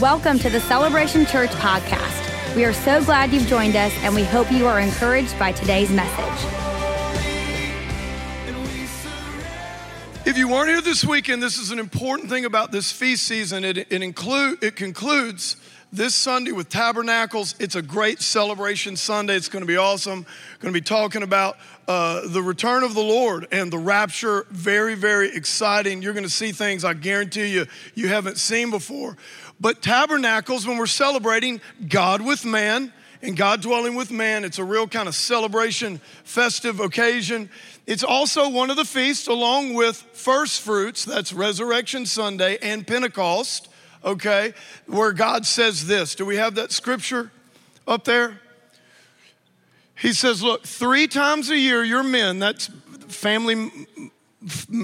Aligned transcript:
Welcome 0.00 0.38
to 0.40 0.50
the 0.50 0.60
Celebration 0.60 1.26
Church 1.26 1.50
podcast. 1.50 2.54
We 2.54 2.64
are 2.64 2.72
so 2.72 3.02
glad 3.04 3.32
you've 3.32 3.48
joined 3.48 3.74
us, 3.74 3.92
and 4.02 4.14
we 4.14 4.22
hope 4.22 4.52
you 4.52 4.64
are 4.68 4.78
encouraged 4.78 5.36
by 5.40 5.50
today's 5.50 5.90
message. 5.90 6.48
If 10.24 10.38
you 10.38 10.46
weren't 10.46 10.68
here 10.68 10.82
this 10.82 11.04
weekend, 11.04 11.42
this 11.42 11.58
is 11.58 11.72
an 11.72 11.80
important 11.80 12.30
thing 12.30 12.44
about 12.44 12.70
this 12.70 12.92
feast 12.92 13.24
season. 13.24 13.64
It, 13.64 13.76
it, 13.76 14.02
include, 14.02 14.62
it 14.62 14.76
concludes 14.76 15.56
this 15.92 16.14
Sunday 16.14 16.52
with 16.52 16.68
Tabernacles. 16.68 17.54
It's 17.58 17.74
a 17.74 17.82
great 17.82 18.20
celebration 18.20 18.94
Sunday. 18.94 19.34
It's 19.36 19.48
going 19.48 19.62
to 19.62 19.66
be 19.66 19.78
awesome. 19.78 20.26
Going 20.60 20.72
to 20.72 20.80
be 20.80 20.84
talking 20.84 21.22
about 21.22 21.56
uh, 21.86 22.28
the 22.28 22.42
return 22.42 22.82
of 22.82 22.94
the 22.94 23.02
Lord 23.02 23.48
and 23.50 23.72
the 23.72 23.78
rapture. 23.78 24.46
Very, 24.50 24.94
very 24.94 25.34
exciting. 25.34 26.02
You're 26.02 26.12
going 26.12 26.24
to 26.24 26.30
see 26.30 26.52
things 26.52 26.84
I 26.84 26.92
guarantee 26.92 27.46
you 27.46 27.66
you 27.94 28.08
haven't 28.08 28.36
seen 28.36 28.70
before. 28.70 29.16
But 29.60 29.82
Tabernacles, 29.82 30.66
when 30.66 30.78
we're 30.78 30.86
celebrating 30.86 31.60
God 31.88 32.22
with 32.22 32.44
man 32.44 32.92
and 33.22 33.36
God 33.36 33.60
dwelling 33.60 33.96
with 33.96 34.10
man, 34.10 34.44
it's 34.44 34.58
a 34.58 34.64
real 34.64 34.86
kind 34.86 35.08
of 35.08 35.14
celebration, 35.14 36.00
festive 36.22 36.78
occasion. 36.78 37.50
It's 37.86 38.04
also 38.04 38.48
one 38.48 38.70
of 38.70 38.76
the 38.76 38.84
feasts, 38.84 39.26
along 39.26 39.74
with 39.74 39.96
first 40.12 40.60
fruits, 40.60 41.04
that's 41.04 41.32
Resurrection 41.32 42.06
Sunday 42.06 42.58
and 42.62 42.86
Pentecost, 42.86 43.68
okay, 44.04 44.54
where 44.86 45.12
God 45.12 45.44
says 45.44 45.86
this. 45.86 46.14
Do 46.14 46.24
we 46.24 46.36
have 46.36 46.54
that 46.54 46.70
scripture 46.70 47.32
up 47.86 48.04
there? 48.04 48.40
He 49.96 50.12
says, 50.12 50.42
Look, 50.42 50.64
three 50.64 51.08
times 51.08 51.50
a 51.50 51.58
year, 51.58 51.82
your 51.82 52.04
men, 52.04 52.38
that's 52.38 52.70
family 53.08 53.70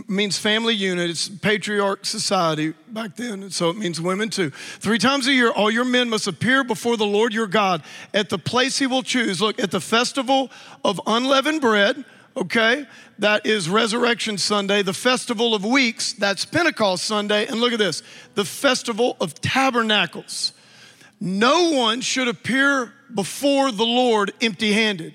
means 0.09 0.37
family 0.37 0.75
unit. 0.75 1.11
It's 1.11 1.29
patriarch 1.29 2.05
society 2.05 2.75
back 2.89 3.17
then, 3.17 3.45
and 3.45 3.53
so 3.53 3.71
it 3.71 3.77
means 3.77 4.01
women 4.01 4.29
too. 4.29 4.51
Three 4.51 4.99
times 4.99 5.27
a 5.29 5.33
year, 5.33 5.51
all 5.51 5.71
your 5.71 5.85
men 5.85 6.11
must 6.11 6.27
appear 6.27 6.65
before 6.65 6.97
the 6.97 7.07
Lord 7.07 7.33
your 7.33 7.47
God 7.47 7.83
at 8.13 8.31
the 8.31 8.39
place 8.39 8.79
he 8.79 8.87
will 8.87 9.03
choose. 9.03 9.41
Look, 9.41 9.63
at 9.63 9.71
the 9.71 9.81
festival 9.81 10.51
of 10.85 11.01
unleavened 11.07 11.61
bread, 11.61 12.05
okay? 12.37 12.87
That 13.21 13.47
is 13.47 13.69
Resurrection 13.69 14.39
Sunday. 14.39 14.83
The 14.83 14.93
festival 14.93 15.55
of 15.55 15.65
weeks, 15.65 16.15
that's 16.15 16.45
Pentecost 16.45 17.05
Sunday. 17.05 17.47
And 17.47 17.61
look 17.61 17.73
at 17.73 17.79
this 17.79 18.03
the 18.35 18.45
festival 18.45 19.17
of 19.21 19.41
tabernacles. 19.41 20.53
No 21.21 21.71
one 21.71 22.01
should 22.01 22.27
appear 22.27 22.93
before 23.15 23.71
the 23.71 23.87
Lord 23.87 24.33
empty 24.41 24.73
handed. 24.73 25.15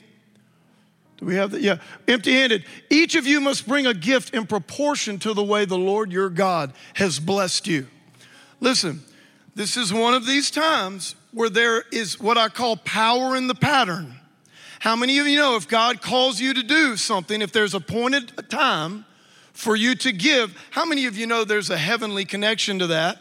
Do 1.20 1.26
we 1.26 1.36
have 1.36 1.52
that? 1.52 1.62
Yeah, 1.62 1.80
empty 2.08 2.34
handed. 2.34 2.64
Each 2.90 3.16
of 3.16 3.28
you 3.28 3.42
must 3.42 3.68
bring 3.68 3.86
a 3.86 3.94
gift 3.94 4.34
in 4.34 4.48
proportion 4.48 5.20
to 5.20 5.34
the 5.34 5.44
way 5.44 5.66
the 5.66 5.78
Lord 5.78 6.12
your 6.12 6.30
God 6.30 6.72
has 6.94 7.20
blessed 7.20 7.68
you. 7.68 7.88
Listen, 8.62 9.02
this 9.54 9.76
is 9.76 9.92
one 9.94 10.14
of 10.14 10.26
these 10.26 10.50
times 10.50 11.16
where 11.34 11.50
there 11.50 11.84
is 11.92 12.20
what 12.20 12.38
I 12.38 12.48
call 12.48 12.78
power 12.78 13.36
in 13.36 13.48
the 13.48 13.56
pattern. 13.56 14.16
How 14.80 14.96
many 14.96 15.20
of 15.20 15.28
you 15.28 15.38
know 15.38 15.58
if 15.58 15.68
God 15.68 16.02
calls 16.02 16.40
you 16.40 16.54
to 16.54 16.64
do 16.64 16.96
something, 16.96 17.42
if 17.42 17.52
there's 17.52 17.74
appointed 17.74 18.32
a 18.38 18.42
time 18.42 19.06
for 19.52 19.76
you 19.76 19.96
to 19.96 20.14
give, 20.14 20.58
how 20.72 20.86
many 20.86 21.06
of 21.06 21.18
you 21.18 21.28
know 21.28 21.44
there's 21.44 21.70
a 21.70 21.78
heavenly 21.78 22.24
connection 22.24 22.80
to 22.80 22.88
that? 22.88 23.20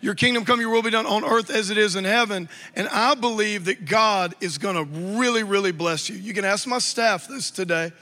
Your 0.00 0.14
kingdom 0.14 0.44
come, 0.44 0.60
your 0.60 0.70
will 0.70 0.82
be 0.82 0.90
done 0.90 1.06
on 1.06 1.24
earth 1.24 1.50
as 1.50 1.70
it 1.70 1.78
is 1.78 1.96
in 1.96 2.04
heaven. 2.04 2.48
And 2.74 2.88
I 2.88 3.14
believe 3.14 3.64
that 3.64 3.84
God 3.84 4.34
is 4.40 4.58
gonna 4.58 4.84
really, 4.84 5.42
really 5.42 5.72
bless 5.72 6.08
you. 6.08 6.16
You 6.16 6.34
can 6.34 6.44
ask 6.44 6.66
my 6.66 6.78
staff 6.78 7.26
this 7.26 7.50
today. 7.50 7.92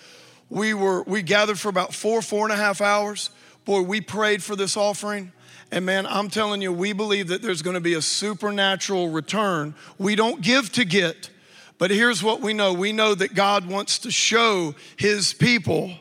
We 0.51 0.75
were, 0.75 1.03
we 1.05 1.23
gathered 1.23 1.59
for 1.59 1.69
about 1.69 1.95
four, 1.95 2.23
four 2.23 2.45
and 2.45 2.53
a 2.53 2.57
half 2.57 2.81
hours. 2.81 3.31
Boy, 3.65 3.81
we 3.81 4.01
prayed 4.01 4.43
for 4.43 4.55
this 4.55 4.77
offering. 4.77 5.33
And 5.73 5.85
man, 5.85 6.07
I'm 6.07 6.29
telling 6.29 6.63
you, 6.63 6.73
we 6.73 6.93
believe 6.93 7.29
that 7.29 7.43
there's 7.43 7.63
gonna 7.63 7.81
be 7.81 7.95
a 7.95 8.03
supernatural 8.03 9.09
return. 9.09 9.75
We 9.99 10.15
don't 10.15 10.41
give 10.41 10.71
to 10.73 10.85
get, 10.85 11.31
but 11.79 11.91
here's 11.91 12.23
what 12.23 12.41
we 12.41 12.53
know 12.53 12.73
we 12.73 12.93
know 12.93 13.15
that 13.15 13.35
God 13.35 13.69
wants 13.69 13.99
to 14.01 14.11
show 14.11 14.75
his 14.97 15.33
people 15.33 15.95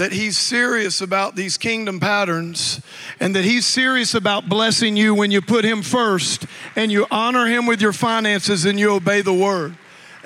that 0.00 0.12
he's 0.12 0.38
serious 0.38 1.02
about 1.02 1.36
these 1.36 1.58
kingdom 1.58 2.00
patterns 2.00 2.80
and 3.20 3.36
that 3.36 3.44
he's 3.44 3.66
serious 3.66 4.14
about 4.14 4.48
blessing 4.48 4.96
you 4.96 5.14
when 5.14 5.30
you 5.30 5.42
put 5.42 5.62
him 5.62 5.82
first 5.82 6.46
and 6.74 6.90
you 6.90 7.06
honor 7.10 7.44
him 7.44 7.66
with 7.66 7.82
your 7.82 7.92
finances 7.92 8.64
and 8.64 8.80
you 8.80 8.90
obey 8.94 9.20
the 9.20 9.34
word. 9.34 9.76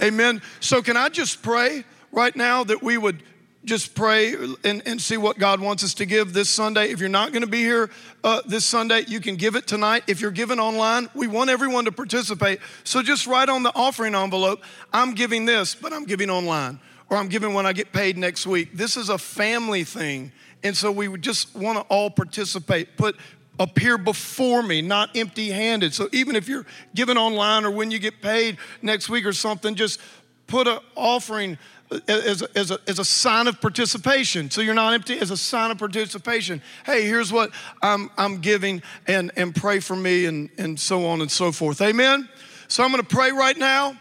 Amen. 0.01 0.41
So, 0.61 0.81
can 0.81 0.97
I 0.97 1.09
just 1.09 1.43
pray 1.43 1.83
right 2.13 2.37
now 2.37 2.63
that 2.63 2.85
we 2.85 2.97
would 2.97 3.21
just 3.65 3.97
pray 3.97 4.35
and, 4.63 4.81
and 4.87 5.03
see 5.03 5.17
what 5.17 5.39
God 5.39 5.59
wants 5.59 5.83
us 5.83 5.95
to 5.95 6.07
give 6.07 6.33
this 6.33 6.49
Sunday. 6.49 6.93
If 6.93 7.01
you're 7.01 7.09
not 7.09 7.33
going 7.33 7.43
to 7.43 7.49
be 7.49 7.63
here 7.63 7.91
uh, 8.23 8.43
this 8.47 8.65
Sunday, 8.65 9.05
you 9.09 9.19
can 9.19 9.35
give 9.35 9.57
it 9.57 9.67
tonight. 9.67 10.05
If 10.07 10.21
you're 10.21 10.31
giving 10.31 10.61
online, 10.61 11.09
we 11.15 11.27
want 11.27 11.51
everyone 11.51 11.87
to 11.87 11.93
participate. 11.93 12.61
So 12.85 13.03
just 13.03 13.27
write 13.27 13.49
on 13.49 13.65
the 13.65 13.75
offering 13.75 14.15
envelope, 14.15 14.63
I'm 14.93 15.15
giving 15.15 15.47
this, 15.47 15.75
but 15.75 15.93
I'm 15.93 16.05
giving 16.05 16.31
online, 16.31 16.79
or 17.15 17.19
I'm 17.19 17.29
giving 17.29 17.55
when 17.55 17.65
I 17.65 17.73
get 17.73 17.93
paid 17.93 18.19
next 18.19 18.45
week. 18.45 18.73
This 18.75 18.97
is 18.97 19.09
a 19.09 19.19
family 19.19 19.85
thing. 19.85 20.33
And 20.65 20.77
so 20.77 20.91
we 20.91 21.17
just 21.19 21.55
want 21.55 21.79
to 21.79 21.85
all 21.85 22.11
participate. 22.11 22.97
Put 22.97 23.17
appear 23.61 23.97
before 23.97 24.65
me, 24.65 24.83
not 24.83 25.17
empty 25.17 25.51
handed. 25.51 25.95
So 25.95 26.09
even 26.11 26.35
if 26.35 26.49
you're 26.49 26.67
giving 26.93 27.17
online 27.17 27.65
or 27.65 27.71
when 27.71 27.93
you 27.93 28.01
get 28.01 28.21
paid 28.21 28.59
next 28.83 29.09
week 29.09 29.27
or 29.27 29.33
something, 29.33 29.77
just 29.77 30.01
put 30.49 30.67
an 30.67 30.81
offering 30.97 31.57
uh, 31.93 32.01
as 32.09 32.43
a, 32.43 32.59
as, 32.59 32.73
a, 32.73 32.81
as 32.89 32.99
a 32.99 33.05
sign 33.05 33.47
of 33.47 33.61
participation. 33.61 34.51
So 34.51 34.61
you're 34.61 34.75
not 34.75 34.93
empty, 34.93 35.17
as 35.17 35.31
a 35.31 35.37
sign 35.37 35.71
of 35.71 35.79
participation. 35.79 36.61
Hey, 36.85 37.07
here's 37.07 37.33
what 37.33 37.53
I'm, 37.81 38.11
I'm 38.19 38.39
giving, 38.39 38.83
and, 39.07 39.31
and 39.37 39.55
pray 39.55 39.79
for 39.79 39.95
me, 39.95 40.27
and, 40.27 40.51
and 40.59 40.81
so 40.81 41.07
on 41.07 41.21
and 41.21 41.31
so 41.31 41.53
forth. 41.53 41.81
Amen? 41.81 42.29
So 42.67 42.83
I'm 42.83 42.91
gonna 42.91 43.05
pray 43.05 43.31
right 43.31 43.57
now, 43.57 43.97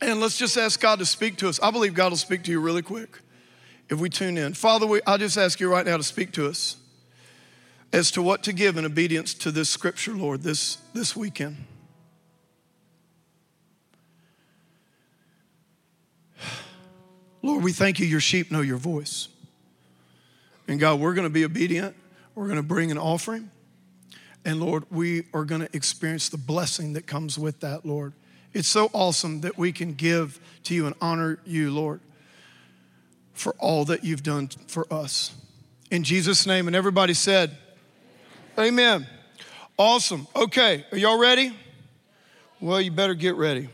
and 0.00 0.20
let's 0.20 0.38
just 0.38 0.56
ask 0.56 0.80
God 0.80 0.98
to 1.00 1.06
speak 1.06 1.36
to 1.38 1.48
us. 1.48 1.58
I 1.60 1.70
believe 1.70 1.94
God 1.94 2.10
will 2.10 2.16
speak 2.16 2.44
to 2.44 2.50
you 2.50 2.60
really 2.60 2.82
quick 2.82 3.18
if 3.88 3.98
we 3.98 4.08
tune 4.08 4.38
in. 4.38 4.54
Father, 4.54 4.86
we, 4.86 5.00
I'll 5.06 5.18
just 5.18 5.36
ask 5.36 5.60
you 5.60 5.70
right 5.70 5.84
now 5.84 5.96
to 5.96 6.02
speak 6.02 6.32
to 6.32 6.46
us 6.46 6.76
as 7.92 8.10
to 8.12 8.22
what 8.22 8.42
to 8.44 8.52
give 8.52 8.76
in 8.76 8.84
obedience 8.84 9.34
to 9.34 9.50
this 9.50 9.68
scripture, 9.68 10.12
Lord, 10.12 10.42
this, 10.42 10.76
this 10.92 11.16
weekend. 11.16 11.56
Lord, 17.42 17.64
we 17.64 17.72
thank 17.72 17.98
you, 17.98 18.06
your 18.06 18.20
sheep 18.20 18.50
know 18.50 18.60
your 18.60 18.76
voice. 18.76 19.28
And 20.66 20.78
God, 20.78 21.00
we're 21.00 21.14
going 21.14 21.26
to 21.26 21.32
be 21.32 21.44
obedient. 21.44 21.96
We're 22.34 22.46
going 22.46 22.56
to 22.56 22.62
bring 22.62 22.90
an 22.90 22.98
offering. 22.98 23.50
And 24.44 24.60
Lord, 24.60 24.84
we 24.90 25.24
are 25.32 25.44
going 25.44 25.62
to 25.62 25.74
experience 25.74 26.28
the 26.28 26.36
blessing 26.36 26.92
that 26.92 27.06
comes 27.06 27.38
with 27.38 27.60
that, 27.60 27.86
Lord. 27.86 28.12
It's 28.52 28.68
so 28.68 28.90
awesome 28.92 29.42
that 29.42 29.58
we 29.58 29.72
can 29.72 29.94
give 29.94 30.40
to 30.64 30.74
you 30.74 30.86
and 30.86 30.94
honor 31.00 31.38
you, 31.44 31.70
Lord, 31.70 32.00
for 33.32 33.54
all 33.58 33.84
that 33.86 34.04
you've 34.04 34.22
done 34.22 34.48
for 34.66 34.86
us. 34.92 35.34
In 35.90 36.02
Jesus' 36.02 36.46
name. 36.46 36.66
And 36.66 36.76
everybody 36.76 37.14
said, 37.14 37.56
Amen. 38.58 39.06
Awesome. 39.78 40.26
Okay, 40.34 40.84
are 40.90 40.98
y'all 40.98 41.18
ready? 41.18 41.54
Well, 42.60 42.80
you 42.80 42.90
better 42.90 43.14
get 43.14 43.36
ready. 43.36 43.68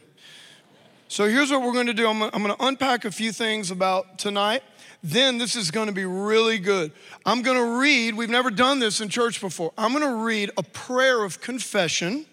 So 1.08 1.26
here's 1.26 1.50
what 1.50 1.62
we're 1.62 1.72
going 1.72 1.86
to 1.86 1.94
do 1.94 2.06
I'm, 2.06 2.18
going 2.18 2.32
to 2.32 2.56
unpack 2.64 3.04
a 3.04 3.10
few 3.10 3.32
things 3.32 3.70
about 3.70 4.18
tonight. 4.18 4.62
Then 5.02 5.38
this 5.38 5.56
is 5.56 5.70
going 5.70 5.86
to 5.86 5.92
be 5.92 6.04
really 6.04 6.58
good. 6.58 6.92
I'm 7.24 7.42
going 7.42 7.56
to 7.56 7.78
read, 7.78 8.14
we've 8.14 8.30
never 8.30 8.50
done 8.50 8.78
this 8.78 9.00
in 9.00 9.08
church 9.08 9.40
before. 9.40 9.72
I'm 9.78 9.92
going 9.92 10.04
to 10.04 10.24
read 10.24 10.50
a 10.56 10.62
prayer 10.62 11.24
of 11.24 11.40
confession 11.40 12.26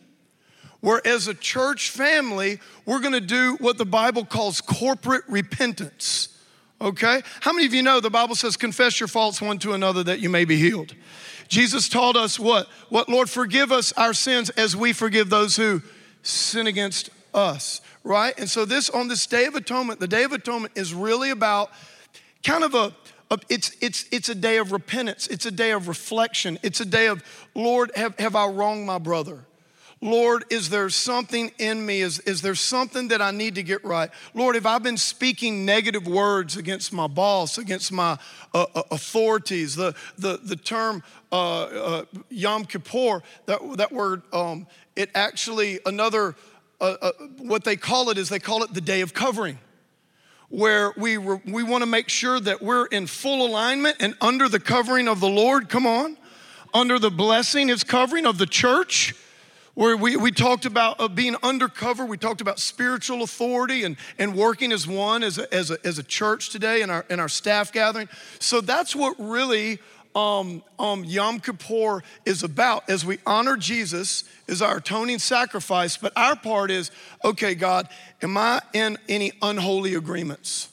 where, 0.82 1.06
as 1.06 1.28
a 1.28 1.34
church 1.34 1.90
family, 1.90 2.60
we're 2.86 3.00
to 3.14 3.22
do 3.22 3.56
what 3.60 3.78
the 3.78 3.86
Bible 3.86 4.26
calls 4.26 4.62
corporate 4.62 5.24
repentance. 5.28 6.28
Okay? 6.80 7.22
How 7.42 7.54
many 7.54 7.66
of 7.66 7.74
you 7.74 7.84
know 7.84 8.00
the 8.00 8.10
Bible 8.10 8.36
says, 8.36 8.58
confess 8.58 9.00
your 9.00 9.08
faults 9.08 9.42
one 9.42 9.60
to 9.60 9.74
another 9.74 10.04
that 10.04 10.20
you 10.20 10.30
may 10.30 10.46
be 10.46 10.58
healed? 10.58 10.96
Jesus 11.48 11.88
taught 11.88 12.16
us 12.16 12.40
what? 12.40 12.68
What, 12.90 13.10
Lord, 13.10 13.30
forgive 13.30 13.72
us 13.72 13.94
our 13.94 14.14
sins 14.14 14.50
as 14.52 14.76
we 14.76 14.94
forgive 14.94 15.30
those 15.30 15.56
who 15.56 15.82
sin 16.24 16.68
against 16.68 17.10
us 17.34 17.82
right? 18.04 18.38
And 18.38 18.50
so 18.50 18.66
this 18.66 18.90
on 18.90 19.08
this 19.08 19.26
day 19.26 19.46
of 19.46 19.56
atonement, 19.56 20.00
the 20.00 20.08
day 20.08 20.24
of 20.24 20.32
atonement 20.32 20.74
is 20.76 20.94
really 20.94 21.30
about 21.30 21.72
kind 22.44 22.64
of 22.64 22.74
a, 22.74 22.94
a 23.30 23.40
it's 23.50 23.76
it's 23.82 24.06
it's 24.12 24.30
a 24.30 24.36
day 24.36 24.58
of 24.58 24.72
repentance. 24.72 25.28
It's 25.28 25.46
a 25.46 25.52
day 25.52 25.72
of 25.72 25.88
reflection. 25.88 26.60
It's 26.64 26.80
a 26.80 26.86
day 26.86 27.08
of 27.08 27.24
Lord, 27.56 27.92
have, 27.96 28.18
have 28.20 28.36
I 28.36 28.48
wronged 28.48 28.86
my 28.86 28.98
brother? 28.98 29.46
Lord, 30.04 30.46
is 30.50 30.70
there 30.70 30.90
something 30.90 31.52
in 31.60 31.86
me? 31.86 32.02
Is, 32.02 32.18
is 32.22 32.42
there 32.42 32.56
something 32.56 33.10
that 33.10 33.22
I 33.22 33.30
need 33.30 33.54
to 33.56 33.64
get 33.64 33.86
right? 33.86 34.10
Lord, 34.34 34.56
have 34.56 34.66
I've 34.66 34.82
been 34.82 34.98
speaking 34.98 35.64
negative 35.64 36.08
words 36.08 36.58
against 36.58 36.92
my 36.92 37.06
boss, 37.06 37.60
against 37.60 37.92
my 37.92 38.18
uh, 38.52 38.66
uh 38.74 38.82
authorities? 38.90 39.76
The, 39.76 39.94
the, 40.18 40.40
the 40.44 40.56
term 40.56 41.04
uh, 41.32 41.62
uh, 41.62 42.06
Yom 42.30 42.66
Kippur, 42.66 43.22
that, 43.46 43.60
that 43.78 43.92
word, 43.92 44.24
um, 44.34 44.66
it 44.96 45.12
actually, 45.14 45.80
another 45.86 46.36
uh, 46.82 46.98
uh, 47.00 47.12
what 47.38 47.64
they 47.64 47.76
call 47.76 48.10
it 48.10 48.18
is 48.18 48.28
they 48.28 48.40
call 48.40 48.64
it 48.64 48.74
the 48.74 48.82
day 48.82 49.02
of 49.02 49.14
covering, 49.14 49.60
where 50.50 50.94
we, 50.98 51.18
re- 51.18 51.42
we 51.46 51.62
want 51.62 51.84
to 51.84 51.86
make 51.86 52.10
sure 52.10 52.40
that 52.40 52.60
we're 52.60 52.88
in 52.88 53.06
full 53.06 53.46
alignment 53.46 53.98
and 54.00 54.16
under 54.20 54.50
the 54.50 54.60
covering 54.60 55.08
of 55.08 55.20
the 55.20 55.30
Lord. 55.30 55.70
Come 55.70 55.86
on. 55.86 56.18
Under 56.74 56.98
the 56.98 57.12
blessing, 57.12 57.68
his 57.68 57.84
covering 57.84 58.26
of 58.26 58.40
the 58.40 58.48
church. 58.48 59.14
Where 59.74 59.96
we, 59.96 60.16
we 60.18 60.32
talked 60.32 60.66
about 60.66 61.00
uh, 61.00 61.08
being 61.08 61.36
undercover. 61.44 62.06
We 62.06 62.18
talked 62.18 62.42
about 62.42 62.60
spiritual 62.60 63.24
authority 63.24 63.84
and, 63.84 63.96
and 64.18 64.36
working 64.36 64.72
as 64.72 64.88
one, 64.88 65.24
as 65.24 65.38
a, 65.38 65.54
as, 65.54 65.72
a, 65.72 65.78
as 65.86 65.98
a 65.98 66.04
church 66.04 66.50
today 66.50 66.82
in 66.82 66.90
our, 66.90 67.06
in 67.10 67.20
our 67.20 67.30
staff 67.30 67.72
gathering. 67.72 68.10
So 68.40 68.62
that's 68.62 68.96
what 68.96 69.16
really 69.18 69.80
um, 70.14 70.62
um, 70.78 71.06
Yom 71.06 71.40
Kippur 71.40 72.04
is 72.26 72.44
about. 72.44 72.90
As 72.90 73.06
we 73.06 73.20
honor 73.26 73.56
Jesus 73.56 74.26
as 74.48 74.62
our 74.62 74.78
atoning 74.78 75.20
sacrifice, 75.20 75.96
but 75.96 76.12
our 76.18 76.36
part 76.36 76.70
is 76.70 76.92
okay, 77.24 77.56
God, 77.56 77.88
am 78.22 78.38
I 78.38 78.62
in 78.74 78.98
any 79.08 79.32
unholy 79.42 79.96
agreements? 79.96 80.68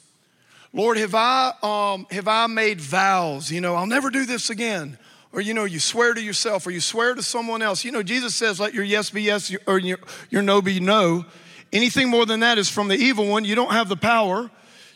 Lord, 0.73 0.97
have 0.97 1.15
I, 1.15 1.53
um, 1.63 2.05
have 2.11 2.27
I 2.27 2.47
made 2.47 2.79
vows? 2.79 3.49
You 3.49 3.61
know, 3.61 3.75
I'll 3.75 3.87
never 3.87 4.09
do 4.09 4.25
this 4.25 4.49
again 4.49 4.99
or 5.31 5.41
you 5.41 5.53
know 5.53 5.65
you 5.65 5.79
swear 5.79 6.13
to 6.13 6.21
yourself 6.21 6.65
or 6.65 6.71
you 6.71 6.81
swear 6.81 7.15
to 7.15 7.23
someone 7.23 7.61
else. 7.61 7.83
You 7.83 7.91
know 7.91 8.03
jesus 8.03 8.35
says 8.35 8.59
let 8.59 8.73
your 8.73 8.83
yes 8.83 9.09
be 9.09 9.23
yes 9.23 9.55
or 9.67 9.79
your, 9.79 9.99
your 10.29 10.41
no 10.41 10.61
be 10.61 10.79
no. 10.79 11.25
Anything 11.71 12.09
more 12.09 12.25
than 12.25 12.39
that 12.39 12.57
is 12.57 12.69
from 12.69 12.87
the 12.87 12.95
evil 12.95 13.27
one. 13.27 13.45
You 13.45 13.55
don't 13.55 13.71
have 13.71 13.89
the 13.89 13.95
power 13.95 14.49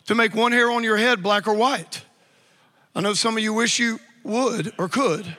to 0.06 0.14
make 0.14 0.34
one 0.34 0.52
hair 0.52 0.70
on 0.70 0.82
your 0.82 0.96
head 0.96 1.22
black 1.22 1.46
or 1.46 1.54
white. 1.54 2.02
I 2.94 3.00
know 3.00 3.14
some 3.14 3.36
of 3.36 3.42
you 3.42 3.52
wish 3.52 3.78
you 3.78 4.00
would 4.22 4.72
or 4.78 4.88
could 4.88 5.36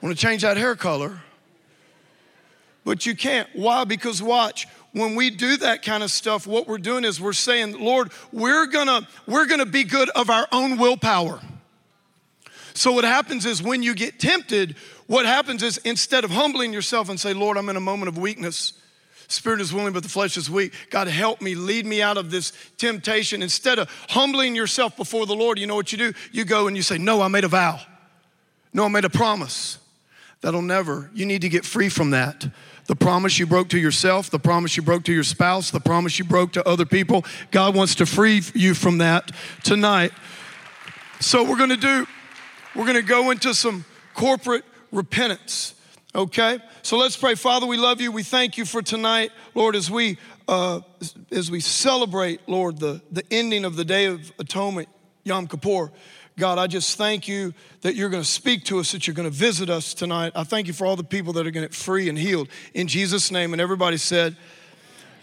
want 0.00 0.16
to 0.16 0.20
change 0.20 0.42
that 0.42 0.56
hair 0.56 0.76
color. 0.76 1.22
But 2.84 3.04
you 3.04 3.16
can't. 3.16 3.48
Why? 3.52 3.84
Because 3.84 4.22
watch 4.22 4.66
when 4.92 5.14
we 5.14 5.30
do 5.30 5.56
that 5.58 5.82
kind 5.82 6.02
of 6.02 6.10
stuff 6.10 6.46
what 6.46 6.66
we're 6.66 6.78
doing 6.78 7.04
is 7.04 7.20
we're 7.20 7.32
saying 7.32 7.78
lord 7.78 8.10
we're 8.32 8.66
gonna 8.66 9.06
we're 9.26 9.46
gonna 9.46 9.66
be 9.66 9.84
good 9.84 10.08
of 10.10 10.30
our 10.30 10.46
own 10.52 10.78
willpower 10.78 11.40
so, 12.74 12.92
what 12.92 13.04
happens 13.04 13.46
is 13.46 13.62
when 13.62 13.82
you 13.82 13.94
get 13.94 14.18
tempted, 14.18 14.76
what 15.06 15.26
happens 15.26 15.62
is 15.62 15.78
instead 15.78 16.24
of 16.24 16.30
humbling 16.30 16.72
yourself 16.72 17.08
and 17.08 17.18
say, 17.18 17.32
Lord, 17.32 17.56
I'm 17.56 17.68
in 17.68 17.76
a 17.76 17.80
moment 17.80 18.08
of 18.08 18.18
weakness, 18.18 18.74
spirit 19.28 19.60
is 19.60 19.72
willing, 19.72 19.92
but 19.92 20.02
the 20.02 20.08
flesh 20.08 20.36
is 20.36 20.50
weak. 20.50 20.72
God, 20.90 21.08
help 21.08 21.40
me, 21.40 21.54
lead 21.54 21.86
me 21.86 22.02
out 22.02 22.16
of 22.16 22.30
this 22.30 22.52
temptation. 22.76 23.42
Instead 23.42 23.78
of 23.78 23.90
humbling 24.08 24.54
yourself 24.54 24.96
before 24.96 25.26
the 25.26 25.34
Lord, 25.34 25.58
you 25.58 25.66
know 25.66 25.76
what 25.76 25.92
you 25.92 25.98
do? 25.98 26.12
You 26.32 26.44
go 26.44 26.66
and 26.66 26.76
you 26.76 26.82
say, 26.82 26.98
No, 26.98 27.20
I 27.20 27.28
made 27.28 27.44
a 27.44 27.48
vow. 27.48 27.80
No, 28.72 28.84
I 28.84 28.88
made 28.88 29.04
a 29.04 29.10
promise. 29.10 29.78
That'll 30.40 30.62
never, 30.62 31.10
you 31.14 31.26
need 31.26 31.42
to 31.42 31.48
get 31.48 31.64
free 31.64 31.88
from 31.88 32.10
that. 32.10 32.46
The 32.86 32.96
promise 32.96 33.38
you 33.38 33.46
broke 33.46 33.68
to 33.70 33.78
yourself, 33.78 34.30
the 34.30 34.38
promise 34.38 34.76
you 34.76 34.82
broke 34.82 35.04
to 35.04 35.12
your 35.12 35.24
spouse, 35.24 35.70
the 35.70 35.80
promise 35.80 36.18
you 36.18 36.24
broke 36.24 36.52
to 36.52 36.66
other 36.66 36.86
people. 36.86 37.24
God 37.50 37.74
wants 37.74 37.96
to 37.96 38.06
free 38.06 38.42
you 38.54 38.74
from 38.74 38.98
that 38.98 39.32
tonight. 39.62 40.12
So, 41.20 41.42
we're 41.42 41.58
gonna 41.58 41.76
do 41.76 42.06
we're 42.78 42.84
going 42.84 42.94
to 42.94 43.02
go 43.02 43.32
into 43.32 43.54
some 43.54 43.84
corporate 44.14 44.64
repentance. 44.92 45.74
Okay? 46.14 46.60
So 46.82 46.96
let's 46.96 47.16
pray. 47.16 47.34
Father, 47.34 47.66
we 47.66 47.76
love 47.76 48.00
you. 48.00 48.12
We 48.12 48.22
thank 48.22 48.56
you 48.56 48.64
for 48.64 48.82
tonight, 48.82 49.32
Lord, 49.52 49.74
as 49.74 49.90
we 49.90 50.16
uh, 50.46 50.80
as 51.30 51.50
we 51.50 51.60
celebrate, 51.60 52.48
Lord, 52.48 52.78
the, 52.78 53.02
the 53.12 53.22
ending 53.30 53.66
of 53.66 53.76
the 53.76 53.84
Day 53.84 54.06
of 54.06 54.32
Atonement, 54.38 54.88
Yom 55.24 55.46
Kippur. 55.46 55.90
God, 56.38 56.56
I 56.56 56.68
just 56.68 56.96
thank 56.96 57.26
you 57.26 57.52
that 57.82 57.96
you're 57.96 58.08
going 58.08 58.22
to 58.22 58.28
speak 58.28 58.64
to 58.66 58.78
us, 58.78 58.92
that 58.92 59.06
you're 59.06 59.14
going 59.14 59.28
to 59.28 59.36
visit 59.36 59.68
us 59.68 59.92
tonight. 59.92 60.32
I 60.34 60.44
thank 60.44 60.68
you 60.68 60.72
for 60.72 60.86
all 60.86 60.96
the 60.96 61.04
people 61.04 61.32
that 61.34 61.46
are 61.46 61.50
going 61.50 61.64
to 61.64 61.68
get 61.68 61.74
free 61.74 62.08
and 62.08 62.16
healed. 62.16 62.48
In 62.72 62.86
Jesus' 62.86 63.30
name. 63.30 63.52
And 63.52 63.60
everybody 63.60 63.96
said, 63.98 64.36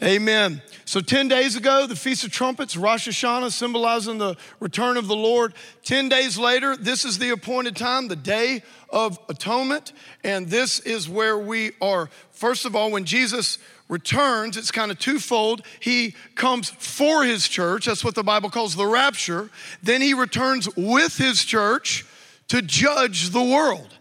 Amen. 0.04 0.62
So, 0.84 1.00
10 1.00 1.30
days 1.30 1.56
ago, 1.56 1.88
the 1.88 1.96
Feast 1.96 2.26
of 2.26 2.32
Trumpets, 2.32 2.76
Rosh 2.76 3.08
Hashanah, 3.08 3.52
symbolizing 3.52 4.18
the 4.18 4.36
return 4.60 4.98
of 4.98 5.08
the 5.08 5.16
Lord. 5.16 5.54
10 5.84 6.10
days 6.10 6.38
later, 6.38 6.76
this 6.76 7.06
is 7.06 7.18
the 7.18 7.30
appointed 7.30 7.78
time, 7.78 8.10
the 8.10 8.16
Day 8.18 8.62
of 8.90 9.18
Atonement. 9.30 9.94
And 10.24 10.50
this 10.50 10.82
is 10.82 11.08
where 11.08 11.38
we 11.38 11.72
are. 11.82 12.10
First 12.32 12.66
of 12.66 12.76
all, 12.76 12.92
when 12.92 13.06
Jesus 13.06 13.58
returns, 13.88 14.58
it's 14.58 14.70
kind 14.70 14.92
of 14.92 15.00
twofold. 15.00 15.66
He 15.80 16.14
comes 16.36 16.70
for 16.72 17.24
his 17.24 17.48
church, 17.48 17.86
that's 17.86 18.04
what 18.04 18.16
the 18.16 18.24
Bible 18.24 18.50
calls 18.50 18.76
the 18.76 18.88
rapture. 18.88 19.50
Then 19.82 20.02
he 20.02 20.14
returns 20.14 20.68
with 20.76 21.18
his 21.18 21.46
church 21.46 22.06
to 22.50 22.62
judge 22.62 23.30
the 23.30 23.44
world. 23.44 23.96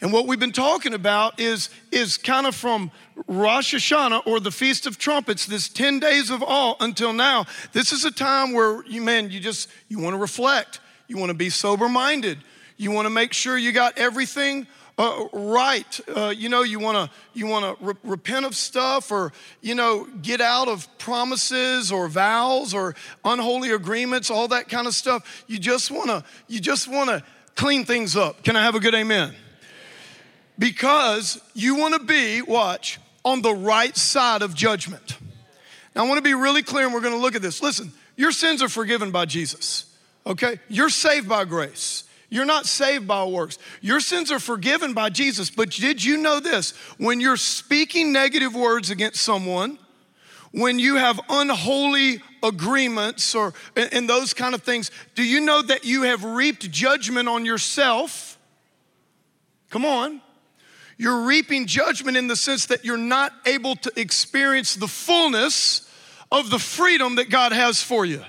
And 0.00 0.12
what 0.12 0.26
we've 0.26 0.38
been 0.38 0.52
talking 0.52 0.94
about 0.94 1.40
is, 1.40 1.70
is 1.90 2.16
kind 2.16 2.46
of 2.46 2.54
from 2.54 2.92
Rosh 3.26 3.74
Hashanah 3.74 4.26
or 4.26 4.38
the 4.38 4.52
Feast 4.52 4.86
of 4.86 4.96
Trumpets, 4.96 5.46
this 5.46 5.68
10 5.68 5.98
days 5.98 6.30
of 6.30 6.42
awe 6.42 6.76
until 6.80 7.12
now. 7.12 7.46
This 7.72 7.90
is 7.90 8.04
a 8.04 8.12
time 8.12 8.52
where 8.52 8.84
you, 8.86 9.02
man, 9.02 9.30
you 9.30 9.40
just, 9.40 9.68
you 9.88 9.98
want 9.98 10.14
to 10.14 10.18
reflect. 10.18 10.80
You 11.08 11.16
want 11.16 11.30
to 11.30 11.34
be 11.34 11.50
sober 11.50 11.88
minded. 11.88 12.38
You 12.76 12.92
want 12.92 13.06
to 13.06 13.10
make 13.10 13.32
sure 13.32 13.58
you 13.58 13.72
got 13.72 13.98
everything 13.98 14.68
uh, 14.98 15.26
right. 15.32 16.00
Uh, 16.14 16.32
you 16.36 16.48
know, 16.48 16.62
you 16.62 16.78
want 16.78 16.96
to 16.96 17.16
you 17.32 17.46
want 17.46 17.64
to 17.64 17.84
re- 17.84 17.94
repent 18.02 18.44
of 18.44 18.54
stuff, 18.54 19.12
or 19.12 19.32
you 19.62 19.74
know, 19.74 20.08
get 20.22 20.40
out 20.40 20.66
of 20.68 20.86
promises 20.98 21.92
or 21.92 22.08
vows 22.08 22.74
or 22.74 22.96
unholy 23.24 23.70
agreements, 23.70 24.28
all 24.28 24.48
that 24.48 24.68
kind 24.68 24.86
of 24.86 24.94
stuff. 24.94 25.44
You 25.46 25.58
just 25.58 25.90
want 25.90 26.08
to 26.08 26.24
you 26.48 26.60
just 26.60 26.88
want 26.88 27.10
to 27.10 27.22
clean 27.54 27.84
things 27.84 28.16
up. 28.16 28.42
Can 28.42 28.56
I 28.56 28.64
have 28.64 28.74
a 28.74 28.80
good 28.80 28.94
amen? 28.94 29.34
Because 30.58 31.40
you 31.54 31.76
want 31.76 31.94
to 31.94 32.00
be, 32.00 32.42
watch, 32.42 32.98
on 33.24 33.42
the 33.42 33.54
right 33.54 33.96
side 33.96 34.42
of 34.42 34.54
judgment. 34.54 35.18
Now, 35.94 36.04
I 36.04 36.08
want 36.08 36.18
to 36.18 36.22
be 36.22 36.34
really 36.34 36.62
clear, 36.62 36.84
and 36.84 36.94
we're 36.94 37.00
going 37.00 37.14
to 37.14 37.20
look 37.20 37.34
at 37.34 37.42
this. 37.42 37.62
Listen, 37.62 37.92
your 38.16 38.32
sins 38.32 38.62
are 38.62 38.68
forgiven 38.68 39.10
by 39.10 39.24
Jesus, 39.24 39.86
okay? 40.26 40.60
You're 40.68 40.90
saved 40.90 41.28
by 41.28 41.44
grace. 41.44 42.04
You're 42.30 42.44
not 42.44 42.66
saved 42.66 43.06
by 43.06 43.24
works. 43.24 43.58
Your 43.80 44.00
sins 44.00 44.30
are 44.30 44.38
forgiven 44.38 44.92
by 44.92 45.08
Jesus. 45.08 45.50
But 45.50 45.70
did 45.70 46.04
you 46.04 46.18
know 46.18 46.40
this? 46.40 46.72
When 46.98 47.20
you're 47.20 47.38
speaking 47.38 48.12
negative 48.12 48.54
words 48.54 48.90
against 48.90 49.22
someone, 49.22 49.78
when 50.52 50.78
you 50.78 50.96
have 50.96 51.20
unholy 51.28 52.22
agreements 52.42 53.34
or 53.34 53.54
and 53.76 54.08
those 54.08 54.34
kind 54.34 54.54
of 54.54 54.62
things, 54.62 54.90
do 55.14 55.22
you 55.22 55.40
know 55.40 55.62
that 55.62 55.84
you 55.84 56.02
have 56.02 56.22
reaped 56.22 56.70
judgment 56.70 57.28
on 57.28 57.44
yourself? 57.44 58.38
Come 59.70 59.84
on. 59.84 60.20
You're 60.98 61.22
reaping 61.22 61.66
judgment 61.66 62.16
in 62.16 62.26
the 62.26 62.36
sense 62.36 62.66
that 62.66 62.84
you're 62.84 62.96
not 62.98 63.32
able 63.46 63.76
to 63.76 63.92
experience 63.98 64.74
the 64.74 64.88
fullness 64.88 65.88
of 66.30 66.50
the 66.50 66.58
freedom 66.58 67.14
that 67.16 67.30
God 67.30 67.52
has 67.52 67.80
for 67.80 68.04
you. 68.04 68.22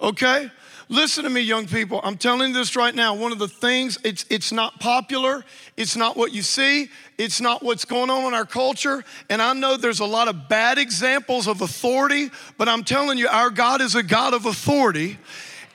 Okay? 0.00 0.50
Listen 0.88 1.24
to 1.24 1.30
me, 1.30 1.40
young 1.40 1.66
people. 1.66 2.00
I'm 2.04 2.16
telling 2.16 2.50
you 2.50 2.54
this 2.54 2.76
right 2.76 2.94
now. 2.94 3.12
One 3.16 3.32
of 3.32 3.40
the 3.40 3.48
things, 3.48 3.98
it's, 4.04 4.24
it's 4.30 4.52
not 4.52 4.78
popular, 4.78 5.44
it's 5.76 5.96
not 5.96 6.16
what 6.16 6.32
you 6.32 6.42
see, 6.42 6.88
it's 7.18 7.40
not 7.40 7.60
what's 7.60 7.84
going 7.84 8.08
on 8.08 8.22
in 8.24 8.34
our 8.34 8.46
culture. 8.46 9.02
And 9.28 9.42
I 9.42 9.52
know 9.52 9.76
there's 9.76 9.98
a 9.98 10.06
lot 10.06 10.28
of 10.28 10.48
bad 10.48 10.78
examples 10.78 11.48
of 11.48 11.60
authority, 11.60 12.30
but 12.56 12.68
I'm 12.68 12.84
telling 12.84 13.18
you, 13.18 13.26
our 13.26 13.50
God 13.50 13.80
is 13.80 13.96
a 13.96 14.02
God 14.02 14.32
of 14.32 14.46
authority. 14.46 15.18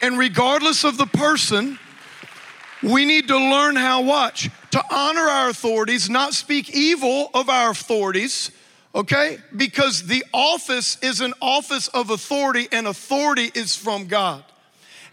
And 0.01 0.17
regardless 0.17 0.85
of 0.85 0.97
the 0.97 1.07
person, 1.07 1.77
we 2.81 3.03
need 3.03 3.27
to 3.27 3.37
learn 3.37 3.75
how, 3.75 4.03
watch, 4.03 4.49
to 4.71 4.83
honor 4.91 5.21
our 5.21 5.49
authorities, 5.49 6.09
not 6.09 6.33
speak 6.33 6.75
evil 6.75 7.29
of 7.33 7.49
our 7.49 7.71
authorities, 7.71 8.51
okay? 8.95 9.37
Because 9.55 10.03
the 10.07 10.23
office 10.33 10.97
is 11.01 11.21
an 11.21 11.33
office 11.41 11.87
of 11.89 12.09
authority, 12.09 12.67
and 12.71 12.87
authority 12.87 13.51
is 13.53 13.75
from 13.75 14.07
God. 14.07 14.43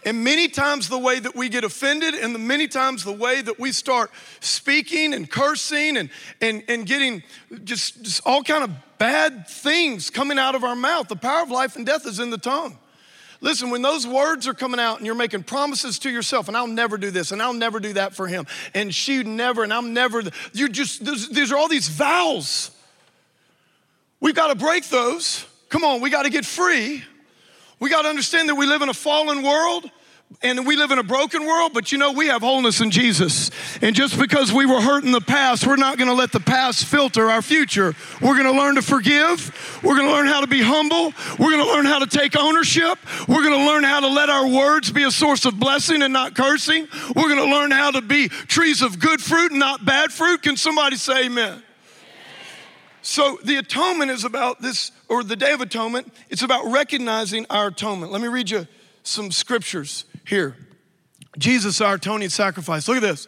And 0.05 0.23
many 0.23 0.49
times, 0.49 0.89
the 0.89 0.99
way 0.99 1.19
that 1.19 1.35
we 1.35 1.49
get 1.49 1.65
offended, 1.65 2.15
and 2.15 2.35
the 2.35 2.39
many 2.39 2.69
times 2.69 3.03
the 3.03 3.13
way 3.13 3.43
that 3.43 3.59
we 3.59 3.73
start 3.73 4.11
speaking 4.41 5.13
and 5.13 5.29
cursing 5.29 5.97
and, 5.97 6.11
and, 6.41 6.63
and 6.69 6.87
getting 6.87 7.23
just, 7.65 8.03
just 8.03 8.23
all 8.25 8.45
kind 8.45 8.63
of 8.63 8.71
bad 8.99 9.49
things 9.49 10.09
coming 10.09 10.39
out 10.39 10.55
of 10.55 10.63
our 10.63 10.77
mouth. 10.77 11.09
The 11.09 11.17
power 11.17 11.43
of 11.43 11.51
life 11.51 11.75
and 11.75 11.85
death 11.85 12.07
is 12.07 12.21
in 12.21 12.31
the 12.31 12.39
tongue. 12.39 12.79
Listen, 13.41 13.71
when 13.71 13.83
those 13.83 14.07
words 14.07 14.49
are 14.49 14.55
coming 14.55 14.81
out 14.81 14.99
and 14.99 15.07
you're 15.07 15.15
making 15.15 15.45
promises 15.45 15.99
to 16.01 16.11
yourself, 16.11 16.49
and 16.49 16.57
I'll 16.57 16.67
never 16.67 16.99
do 16.99 17.11
this, 17.11 17.31
and 17.31 17.41
I'll 17.41 17.53
never 17.53 17.79
do 17.79 17.93
that 17.93 18.15
for 18.15 18.27
him, 18.27 18.47
and 18.75 18.93
she 18.93 19.23
never, 19.23 19.63
and 19.63 19.73
I'm 19.73 19.95
never, 19.95 20.23
you're 20.53 20.69
just, 20.69 21.05
these 21.05 21.53
are 21.53 21.57
all 21.57 21.69
these 21.69 21.89
vows. 21.89 22.73
We've 24.21 24.35
got 24.35 24.49
to 24.49 24.57
break 24.57 24.89
those. 24.89 25.45
Come 25.69 25.85
on, 25.85 26.01
we 26.01 26.11
got 26.11 26.25
to 26.25 26.31
get 26.31 26.45
free. 26.45 27.05
We 27.79 27.91
got 27.91 28.03
to 28.03 28.09
understand 28.09 28.49
that 28.49 28.57
we 28.57 28.67
live 28.67 28.83
in 28.83 28.89
a 28.89 28.95
fallen 28.95 29.43
world 29.43 29.89
and 30.41 30.67
we 30.67 30.77
live 30.77 30.93
in 30.93 30.99
a 30.99 31.05
broken 31.05 31.45
world, 31.47 31.73
but 31.75 31.91
you 31.91 31.99
know, 31.99 32.13
we 32.13 32.29
have 32.29 32.43
wholeness 32.43 32.81
in 32.81 32.93
Jesus. 32.93 33.51
And 33.83 33.97
just 33.97 34.17
because 34.19 34.53
we 34.53 34.67
were 34.67 34.81
hurt 34.81 35.03
in 35.03 35.11
the 35.11 35.21
past, 35.21 35.67
we're 35.67 35.77
not 35.77 35.99
to 35.99 36.13
let 36.13 36.31
the 36.31 36.41
past 36.41 36.85
filter 36.85 37.29
our 37.29 37.43
future. 37.43 37.95
We're 38.23 38.41
to 38.43 38.53
learn 38.53 38.77
to 38.77 38.83
forgive. 38.83 39.81
We're 39.83 39.99
to 39.99 40.07
learn 40.07 40.27
how 40.29 40.41
to 40.41 40.47
be 40.47 40.63
humble. 40.63 41.13
We're 41.39 41.57
to 41.57 41.65
learn 41.65 41.87
how 41.87 41.99
to 41.99 42.07
take 42.07 42.39
ownership. 42.39 42.99
We're 43.27 43.43
to 43.43 43.57
learn 43.57 43.83
how 43.83 44.01
to 44.01 44.07
let 44.07 44.31
our 44.31 44.47
words 44.47 44.93
be 44.93 45.03
a 45.03 45.11
source 45.11 45.45
of 45.45 45.59
blessing 45.59 46.03
and 46.03 46.13
not 46.13 46.37
cursing. 46.37 46.87
We're 47.17 47.35
to 47.35 47.45
learn 47.45 47.73
how 47.73 47.91
to 47.91 48.01
be 48.01 48.29
trees 48.29 48.81
of 48.81 49.01
good 49.01 49.21
fruit 49.21 49.51
and 49.51 49.59
not 49.59 49.85
bad 49.85 50.13
fruit. 50.13 50.43
Can 50.43 50.57
somebody 50.57 50.97
say 50.97 51.27
amen? 51.27 51.63
So, 53.03 53.39
the 53.43 53.57
atonement 53.57 54.11
is 54.11 54.25
about 54.25 54.61
this, 54.61 54.93
or 55.09 55.25
the 55.25 55.37
Day 55.37 55.53
of 55.53 55.61
Atonement, 55.63 56.13
it's 56.29 56.43
about 56.43 56.71
recognizing 56.71 57.47
our 57.49 57.69
atonement. 57.69 58.13
Let 58.13 58.21
me 58.21 58.29
read 58.29 58.51
you 58.51 58.67
some 59.03 59.31
scriptures 59.31 60.05
here. 60.29 60.55
Jesus, 61.39 61.81
our 61.81 61.95
atoning 61.95 62.29
sacrifice. 62.29 62.87
Look 62.87 62.99
at 62.99 63.03
this. 63.03 63.27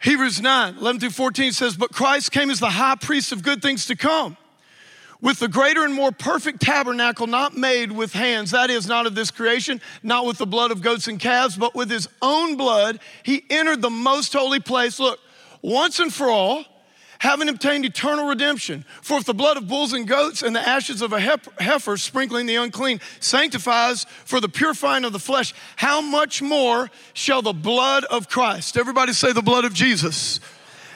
Hebrews 0.00 0.40
9, 0.40 0.76
11 0.76 1.00
through 1.00 1.10
14 1.10 1.52
says, 1.52 1.76
But 1.76 1.90
Christ 1.90 2.30
came 2.30 2.50
as 2.50 2.60
the 2.60 2.70
high 2.70 2.94
priest 2.94 3.32
of 3.32 3.42
good 3.42 3.60
things 3.60 3.86
to 3.86 3.96
come, 3.96 4.36
with 5.20 5.40
the 5.40 5.48
greater 5.48 5.84
and 5.84 5.92
more 5.92 6.12
perfect 6.12 6.60
tabernacle 6.60 7.26
not 7.26 7.56
made 7.56 7.90
with 7.90 8.12
hands, 8.12 8.52
that 8.52 8.70
is, 8.70 8.86
not 8.86 9.06
of 9.06 9.16
this 9.16 9.32
creation, 9.32 9.80
not 10.04 10.24
with 10.24 10.38
the 10.38 10.46
blood 10.46 10.70
of 10.70 10.82
goats 10.82 11.08
and 11.08 11.18
calves, 11.18 11.56
but 11.56 11.74
with 11.74 11.90
his 11.90 12.08
own 12.22 12.56
blood, 12.56 13.00
he 13.24 13.42
entered 13.50 13.82
the 13.82 13.90
most 13.90 14.32
holy 14.32 14.60
place. 14.60 15.00
Look, 15.00 15.18
once 15.62 15.98
and 15.98 16.14
for 16.14 16.28
all, 16.28 16.64
having 17.18 17.48
obtained 17.48 17.84
eternal 17.84 18.28
redemption. 18.28 18.84
For 19.02 19.18
if 19.18 19.24
the 19.24 19.34
blood 19.34 19.56
of 19.56 19.66
bulls 19.66 19.92
and 19.92 20.06
goats 20.06 20.42
and 20.42 20.54
the 20.54 20.66
ashes 20.66 21.02
of 21.02 21.12
a 21.12 21.20
heifer 21.20 21.96
sprinkling 21.96 22.46
the 22.46 22.56
unclean 22.56 23.00
sanctifies 23.20 24.04
for 24.24 24.40
the 24.40 24.48
purifying 24.48 25.04
of 25.04 25.12
the 25.12 25.18
flesh, 25.18 25.52
how 25.76 26.00
much 26.00 26.40
more 26.40 26.90
shall 27.14 27.42
the 27.42 27.52
blood 27.52 28.04
of 28.04 28.28
Christ, 28.28 28.76
everybody 28.76 29.12
say 29.12 29.32
the 29.32 29.42
blood 29.42 29.64
of 29.64 29.74
Jesus, 29.74 30.40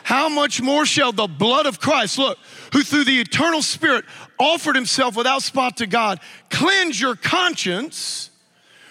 how 0.05 0.29
much 0.29 0.61
more 0.61 0.85
shall 0.85 1.13
the 1.13 1.27
blood 1.27 1.67
of 1.67 1.81
Christ, 1.81 2.19
look, 2.19 2.39
who 2.73 2.83
through 2.83 3.05
the 3.05 3.21
eternal 3.21 3.63
Spirit 3.63 4.05
offered 4.39 4.75
himself 4.75 5.17
without 5.17 5.43
spot 5.43 5.77
to 5.79 5.87
God, 5.87 6.21
cleanse 6.51 7.01
your 7.01 7.15
conscience 7.15 8.31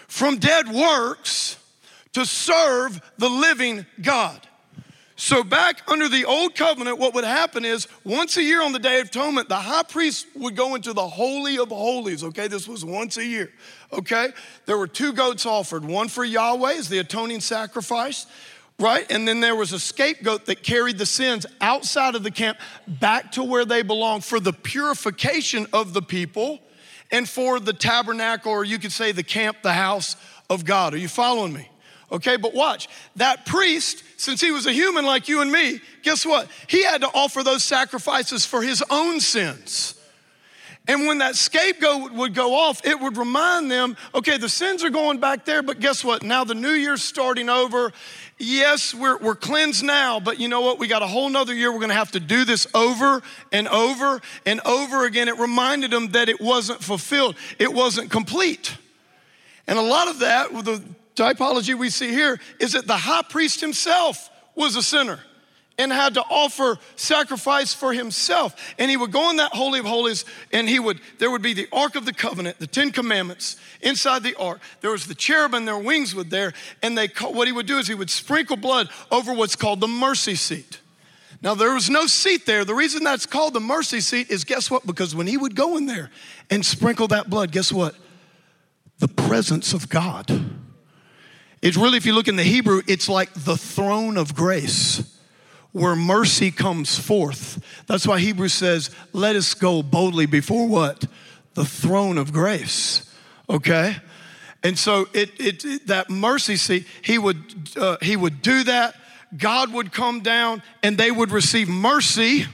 from 0.08 0.38
dead 0.38 0.70
works 0.70 1.58
to 2.14 2.26
serve 2.26 3.02
the 3.18 3.30
living 3.30 3.86
God. 4.02 4.48
So, 5.24 5.44
back 5.44 5.84
under 5.88 6.10
the 6.10 6.26
old 6.26 6.56
covenant, 6.56 6.98
what 6.98 7.14
would 7.14 7.24
happen 7.24 7.64
is 7.64 7.88
once 8.04 8.38
a 8.38 8.44
year 8.44 8.64
on 8.64 8.72
the 8.72 8.80
Day 8.80 9.00
of 9.02 9.10
Atonement, 9.10 9.50
the 9.50 9.56
high 9.56 9.84
priest 9.84 10.26
would 10.34 10.56
go 10.56 10.74
into 10.74 10.94
the 10.94 11.08
Holy 11.08 11.60
of 11.60 11.70
Holies, 11.70 12.24
okay? 12.24 12.48
This 12.48 12.68
was 12.68 12.84
once 12.84 13.18
a 13.18 13.24
year, 13.24 13.52
okay? 13.94 14.30
There 14.66 14.80
were 14.80 14.88
two 14.88 15.14
goats 15.14 15.46
offered 15.46 15.86
one 15.86 16.08
for 16.08 16.26
Yahweh 16.26 16.74
as 16.74 16.90
the 16.90 16.98
atoning 16.98 17.42
sacrifice, 17.42 18.26
right? 18.80 19.06
And 19.12 19.28
then 19.28 19.42
there 19.42 19.56
was 19.56 19.74
a 19.74 19.80
scapegoat 19.80 20.48
that 20.48 20.64
carried 20.64 20.98
the 20.98 21.06
sins 21.06 21.46
outside 21.62 22.16
of 22.16 22.24
the 22.24 22.32
camp 22.32 22.58
back 22.88 23.34
to 23.34 23.44
where 23.44 23.64
they 23.64 23.84
belong 23.84 24.22
for 24.22 24.40
the 24.40 24.54
purification 24.54 25.68
of 25.72 25.94
the 25.94 26.02
people 26.02 26.62
and 27.12 27.30
for 27.30 27.60
the 27.60 27.74
tabernacle, 27.74 28.52
or 28.52 28.64
you 28.64 28.80
could 28.80 28.92
say 28.92 29.12
the 29.12 29.22
camp, 29.22 29.58
the 29.62 29.74
house 29.74 30.16
of 30.50 30.66
God. 30.66 30.96
Are 30.96 30.98
you 30.98 31.08
following 31.08 31.54
me? 31.54 31.70
Okay, 32.12 32.36
but 32.36 32.54
watch. 32.54 32.90
That 33.16 33.46
priest, 33.46 34.04
since 34.22 34.40
he 34.40 34.52
was 34.52 34.68
a 34.68 34.72
human 34.72 35.04
like 35.04 35.28
you 35.28 35.42
and 35.42 35.52
me, 35.52 35.82
guess 36.04 36.26
what? 36.28 36.48
He 36.68 36.84
had 36.84 37.02
to 37.02 37.08
offer 37.08 37.42
those 37.42 37.64
sacrifices 37.64 38.46
for 38.46 38.62
his 38.62 38.84
own 38.92 39.20
sins. 39.20 39.96
And 40.88 41.08
when 41.08 41.18
that 41.20 41.36
scapegoat 41.36 42.12
would 42.12 42.36
go 42.36 42.54
off, 42.56 42.86
it 42.86 43.00
would 43.00 43.18
remind 43.18 43.72
them, 43.72 43.98
okay, 44.14 44.38
the 44.38 44.48
sins 44.48 44.84
are 44.84 44.92
going 44.92 45.20
back 45.20 45.46
there, 45.46 45.64
but 45.64 45.80
guess 45.80 46.04
what? 46.04 46.22
Now 46.22 46.44
the 46.44 46.54
new 46.54 46.70
year's 46.70 47.02
starting 47.02 47.50
over. 47.50 47.92
Yes, 48.38 48.94
we're, 48.94 49.18
we're 49.18 49.36
cleansed 49.36 49.84
now, 49.84 50.20
but 50.20 50.40
you 50.40 50.48
know 50.48 50.62
what? 50.62 50.78
We 50.78 50.88
got 50.88 51.02
a 51.02 51.08
whole 51.08 51.30
nother 51.30 51.54
year. 51.56 51.72
We're 51.72 51.80
going 51.80 51.90
to 51.90 51.96
have 51.96 52.12
to 52.12 52.20
do 52.20 52.46
this 52.46 52.68
over 52.76 53.24
and 53.52 53.68
over 53.70 54.22
and 54.46 54.62
over 54.66 55.06
again. 55.06 55.30
It 55.30 55.40
reminded 55.40 55.90
them 55.90 56.10
that 56.12 56.30
it 56.30 56.40
wasn't 56.40 56.84
fulfilled, 56.84 57.36
it 57.58 57.74
wasn't 57.74 58.12
complete. 58.12 58.78
And 59.66 59.80
a 59.80 59.84
lot 59.84 60.08
of 60.08 60.20
that, 60.20 60.54
with 60.54 60.66
the 60.66 60.84
typology 61.22 61.78
we 61.78 61.90
see 61.90 62.10
here 62.10 62.40
is 62.60 62.74
that 62.74 62.88
the 62.88 62.98
high 62.98 63.22
priest 63.22 63.62
himself 63.62 64.30
was 64.56 64.76
a 64.76 64.82
sinner 64.82 65.20
and 65.78 65.92
had 65.92 66.16
to 66.16 66.22
offer 66.22 66.78
sacrifice 66.96 67.74
for 67.74 67.94
himself. 67.94 68.56
And 68.78 68.90
he 68.90 68.98
would 68.98 69.12
go 69.12 69.30
in 69.30 69.38
that 69.38 69.54
Holy 69.54 69.80
of 69.80 69.86
Holies 69.86 70.26
and 70.52 70.68
he 70.68 70.80
would, 70.80 71.00
there 71.20 71.32
would 71.32 71.42
be 71.42 71.54
the 71.54 71.68
Ark 71.72 71.96
of 71.96 72.06
the 72.06 72.14
Covenant, 72.14 72.60
the 72.60 72.68
Ten 72.68 72.92
Commandments 72.92 73.58
inside 73.82 74.24
the 74.24 74.36
Ark. 74.36 74.60
There 74.82 74.92
was 74.92 75.08
the 75.08 75.16
cherubim, 75.16 75.66
their 75.66 75.78
wings 75.78 76.14
would 76.14 76.30
there. 76.30 76.54
And 76.82 76.98
they, 76.98 77.08
what 77.22 77.48
he 77.48 77.54
would 77.54 77.68
do 77.68 77.78
is 77.78 77.88
he 77.88 77.96
would 77.96 78.10
sprinkle 78.10 78.58
blood 78.58 78.90
over 79.12 79.34
what's 79.34 79.56
called 79.56 79.80
the 79.80 79.88
mercy 79.88 80.36
seat. 80.36 80.80
Now, 81.44 81.56
there 81.56 81.74
was 81.74 81.90
no 81.90 82.06
seat 82.06 82.46
there. 82.46 82.66
The 82.66 82.76
reason 82.76 83.04
that's 83.04 83.26
called 83.26 83.54
the 83.54 83.60
mercy 83.60 84.02
seat 84.02 84.30
is 84.30 84.44
guess 84.44 84.70
what? 84.70 84.86
Because 84.86 85.16
when 85.16 85.26
he 85.26 85.38
would 85.38 85.56
go 85.56 85.78
in 85.78 85.88
there 85.88 86.12
and 86.52 86.64
sprinkle 86.64 87.08
that 87.08 87.30
blood, 87.30 87.52
guess 87.52 87.72
what? 87.72 87.96
The 89.00 89.08
presence 89.08 89.74
of 89.74 89.90
God 89.90 90.61
it's 91.62 91.78
really, 91.78 91.98
if 91.98 92.06
you 92.06 92.14
look 92.14 92.28
in 92.28 92.36
the 92.36 92.44
Hebrew, 92.44 92.82
it's 92.88 93.08
like 93.08 93.32
the 93.34 93.58
throne 93.58 94.18
of 94.18 94.36
grace 94.36 95.18
where 95.72 95.96
mercy 95.96 96.52
comes 96.52 96.98
forth. 96.98 97.64
That's 97.88 98.06
why 98.06 98.20
Hebrews 98.20 98.54
says, 98.54 98.90
let 99.14 99.36
us 99.36 99.54
go 99.54 99.84
boldly 99.84 100.26
before 100.26 100.68
what? 100.68 101.06
The 101.54 101.66
throne 101.66 102.18
of 102.18 102.34
grace. 102.34 103.10
Okay? 103.50 103.96
And 104.64 104.78
so 104.78 105.08
it, 105.14 105.32
it, 105.40 105.64
it 105.64 105.88
that 105.88 106.10
mercy 106.10 106.56
seat, 106.56 106.88
he 107.02 107.18
would, 107.18 107.38
uh, 107.78 107.98
he 108.02 108.16
would 108.16 108.42
do 108.42 108.64
that. 108.64 108.96
God 109.38 109.72
would 109.72 109.94
come 109.94 110.22
down 110.22 110.62
and 110.84 110.98
they 110.98 111.12
would 111.12 111.32
receive 111.32 111.70
mercy 111.70 112.46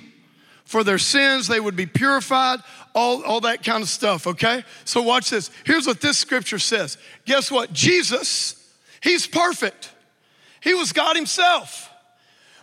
for 0.65 0.83
their 0.83 0.99
sins. 0.99 1.47
They 1.47 1.59
would 1.59 1.75
be 1.75 1.85
purified, 1.85 2.59
all, 2.93 3.23
all 3.23 3.41
that 3.41 3.63
kind 3.63 3.81
of 3.81 3.89
stuff, 3.89 4.27
okay? 4.27 4.63
So 4.85 5.01
watch 5.01 5.29
this. 5.29 5.49
Here's 5.65 5.87
what 5.87 6.01
this 6.01 6.17
scripture 6.17 6.59
says. 6.59 6.97
Guess 7.25 7.51
what? 7.51 7.73
Jesus 7.73 8.66
He's 9.01 9.27
perfect. 9.27 9.91
He 10.61 10.73
was 10.73 10.91
God 10.91 11.15
Himself. 11.15 11.89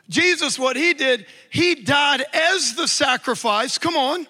Jesus, 0.09 0.59
what 0.59 0.77
He 0.77 0.95
did, 0.95 1.27
He 1.51 1.75
died 1.75 2.25
as 2.33 2.75
the 2.75 2.89
sacrifice. 2.89 3.79
Come 3.79 3.97
on. 3.97 4.27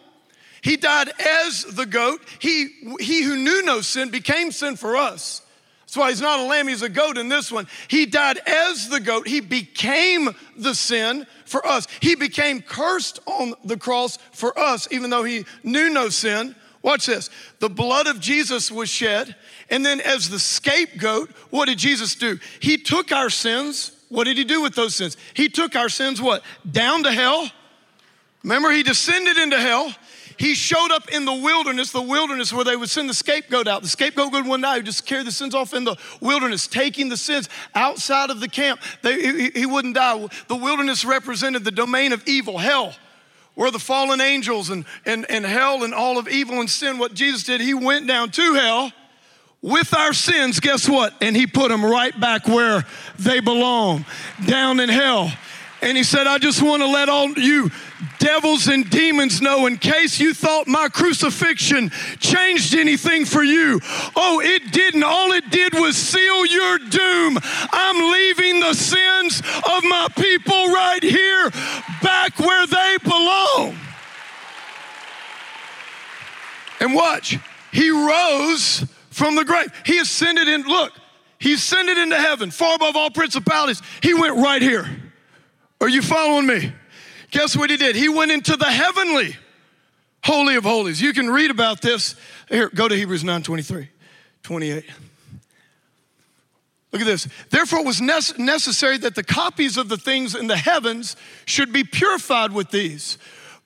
He 0.63 0.79
died 0.79 1.13
as 1.21 1.65
the 1.65 1.85
goat. 1.85 2.23
He, 2.39 2.69
he 2.99 3.23
who 3.23 3.37
knew 3.37 3.63
no 3.65 3.83
sin 3.83 4.09
became 4.09 4.51
sin 4.51 4.77
for 4.77 4.97
us. 4.97 5.43
That's 5.83 5.97
why 6.01 6.09
he's 6.09 6.23
not 6.23 6.41
a 6.41 6.45
lamb, 6.45 6.67
he's 6.67 6.83
a 6.83 6.89
goat 6.89 7.19
in 7.19 7.29
this 7.29 7.53
one. 7.53 7.69
He 7.87 8.07
died 8.07 8.41
as 8.47 8.89
the 8.89 8.99
goat. 8.99 9.29
He 9.29 9.41
became 9.41 10.31
the 10.57 10.75
sin 10.75 11.27
for 11.45 11.65
us. 11.65 11.87
He 12.01 12.17
became 12.17 12.63
cursed 12.63 13.21
on 13.27 13.55
the 13.63 13.77
cross 13.77 14.17
for 14.33 14.59
us, 14.59 14.89
even 14.91 15.11
though 15.11 15.23
he 15.23 15.45
knew 15.63 15.91
no 15.91 16.09
sin. 16.09 16.57
Watch 16.85 17.07
this. 17.07 17.31
The 17.61 17.71
blood 17.71 18.07
of 18.07 18.21
Jesus 18.21 18.71
was 18.71 18.91
shed. 18.91 19.35
And 19.71 19.85
then, 19.85 20.03
as 20.03 20.29
the 20.29 20.39
scapegoat, 20.39 21.31
what 21.49 21.65
did 21.65 21.79
Jesus 21.79 22.15
do? 22.15 22.39
He 22.61 22.77
took 22.77 23.11
our 23.11 23.31
sins. 23.31 23.93
What 24.11 24.25
did 24.25 24.37
he 24.37 24.45
do 24.45 24.61
with 24.61 24.75
those 24.75 24.95
sins? 24.95 25.17
He 25.33 25.49
took 25.49 25.77
our 25.77 25.89
sins, 25.89 26.21
what? 26.21 26.43
Down 26.71 27.03
to 27.05 27.11
hell. 27.11 27.51
Remember, 28.43 28.71
he 28.71 28.83
descended 28.83 29.39
into 29.39 29.59
hell. 29.59 29.95
He 30.37 30.55
showed 30.55 30.91
up 30.93 31.09
in 31.09 31.25
the 31.25 31.33
wilderness, 31.33 31.91
the 31.91 32.03
wilderness 32.03 32.53
where 32.53 32.65
they 32.67 32.77
would 32.77 32.91
send 32.91 33.09
the 33.09 33.15
scapegoat 33.15 33.67
out. 33.67 33.81
The 33.81 33.89
scapegoat 33.89 34.33
would 34.33 34.47
one 34.47 34.61
night 34.61 34.85
just 34.85 35.07
carry 35.07 35.23
the 35.23 35.33
sins 35.33 35.55
off 35.55 35.73
in 35.73 35.85
the 35.85 35.97
wilderness, 36.21 36.67
taking 36.67 37.09
the 37.09 37.17
sins 37.17 37.49
outside 37.75 38.29
of 38.29 38.41
the 38.41 38.49
camp. 38.49 38.83
They, 39.01 39.23
he, 39.23 39.51
he 39.61 39.65
wouldn't 39.65 39.95
die. 39.95 40.29
The 40.49 40.57
wilderness 40.57 41.07
represented 41.07 41.65
the 41.65 41.71
domain 41.71 42.13
of 42.13 42.23
evil, 42.29 42.59
hell 42.59 42.95
where 43.55 43.71
the 43.71 43.79
fallen 43.79 44.21
angels 44.21 44.71
and, 44.71 44.85
and, 45.07 45.27
and 45.31 45.45
hell 45.45 45.85
and 45.85 45.95
all 45.95 46.19
of 46.19 46.29
evil 46.29 46.61
and 46.61 46.69
sin, 46.69 46.99
what 46.99 47.15
Jesus 47.15 47.45
did, 47.45 47.61
he 47.61 47.75
went 47.75 48.07
down 48.07 48.31
to 48.31 48.55
hell 48.55 48.93
with 49.63 49.97
our 49.97 50.13
sins, 50.13 50.61
guess 50.61 50.89
what? 50.89 51.15
And 51.23 51.35
he 51.35 51.47
put 51.47 51.71
them 51.71 51.85
right 51.85 52.19
back 52.21 52.47
where 52.47 52.85
they 53.19 53.41
belong, 53.41 54.05
down 54.47 54.79
in 54.79 54.91
hell. 54.91 55.33
And 55.81 55.97
he 55.97 56.05
said, 56.05 56.27
I 56.27 56.39
just 56.39 56.63
want 56.63 56.83
to 56.83 56.87
let 56.87 57.09
all 57.09 57.31
you 57.31 57.71
devils 58.19 58.69
and 58.69 58.89
demons 58.91 59.41
know 59.41 59.67
in 59.67 59.77
case 59.77 60.19
you 60.19 60.35
thought 60.35 60.67
my 60.67 60.89
crucifixion 60.89 61.91
changed 62.19 62.75
anything 62.75 63.25
for 63.25 63.43
you. 63.43 63.81
Oh, 64.17 64.41
it 64.45 64.73
didn't. 64.73 65.03
All 65.03 65.33
it 65.33 65.51
did 65.51 65.75
was 65.75 65.97
seal 65.97 66.47
your 66.47 66.79
doom. 66.79 67.39
I'm 67.73 68.13
leaving 68.13 68.61
the 68.61 68.75
sins 68.75 69.41
of 69.41 69.85
my 69.85 70.09
people 70.17 70.67
right 70.69 71.03
here 71.03 71.51
back 72.03 72.39
where 72.39 72.67
they 72.67 72.97
belong. 73.03 73.77
And 76.81 76.95
watch, 76.95 77.39
he 77.73 77.91
rose 77.91 78.85
from 79.11 79.37
the 79.37 79.45
grave. 79.45 79.73
He 79.87 79.99
ascended 79.99 80.49
in, 80.49 80.63
look, 80.63 80.93
he 81.39 81.55
ascended 81.55 81.99
into 81.99 82.17
heaven, 82.17 82.51
far 82.51 82.75
above 82.75 82.97
all 82.97 83.11
principalities. 83.11 83.81
He 84.03 84.15
went 84.15 84.37
right 84.37 84.61
here. 84.61 84.89
Are 85.81 85.89
you 85.89 86.03
following 86.03 86.47
me? 86.47 86.73
Guess 87.35 87.57
what 87.57 87.69
he 87.69 87.77
did? 87.77 87.97
He 87.97 88.09
went 88.09 88.31
into 88.31 88.57
the 88.57 88.71
heavenly 88.71 89.37
holy 90.23 90.55
of 90.55 90.63
holies. 90.63 91.03
You 91.03 91.13
can 91.13 91.29
read 91.29 91.51
about 91.51 91.81
this. 91.81 92.15
Here, 92.49 92.71
go 92.73 92.87
to 92.87 92.95
Hebrews 92.95 93.25
9 93.25 93.43
23, 93.43 93.89
28. 94.45 94.85
Look 96.93 97.03
at 97.03 97.07
this. 97.07 97.27
Therefore, 97.51 97.81
it 97.81 97.87
was 97.87 98.01
necessary 98.01 98.99
that 98.99 99.17
the 99.17 99.25
copies 99.25 99.77
of 99.77 99.89
the 99.89 99.97
things 99.97 100.37
in 100.37 100.47
the 100.47 100.57
heavens 100.57 101.17
should 101.45 101.73
be 101.73 101.83
purified 101.83 102.53
with 102.53 102.71
these, 102.71 103.19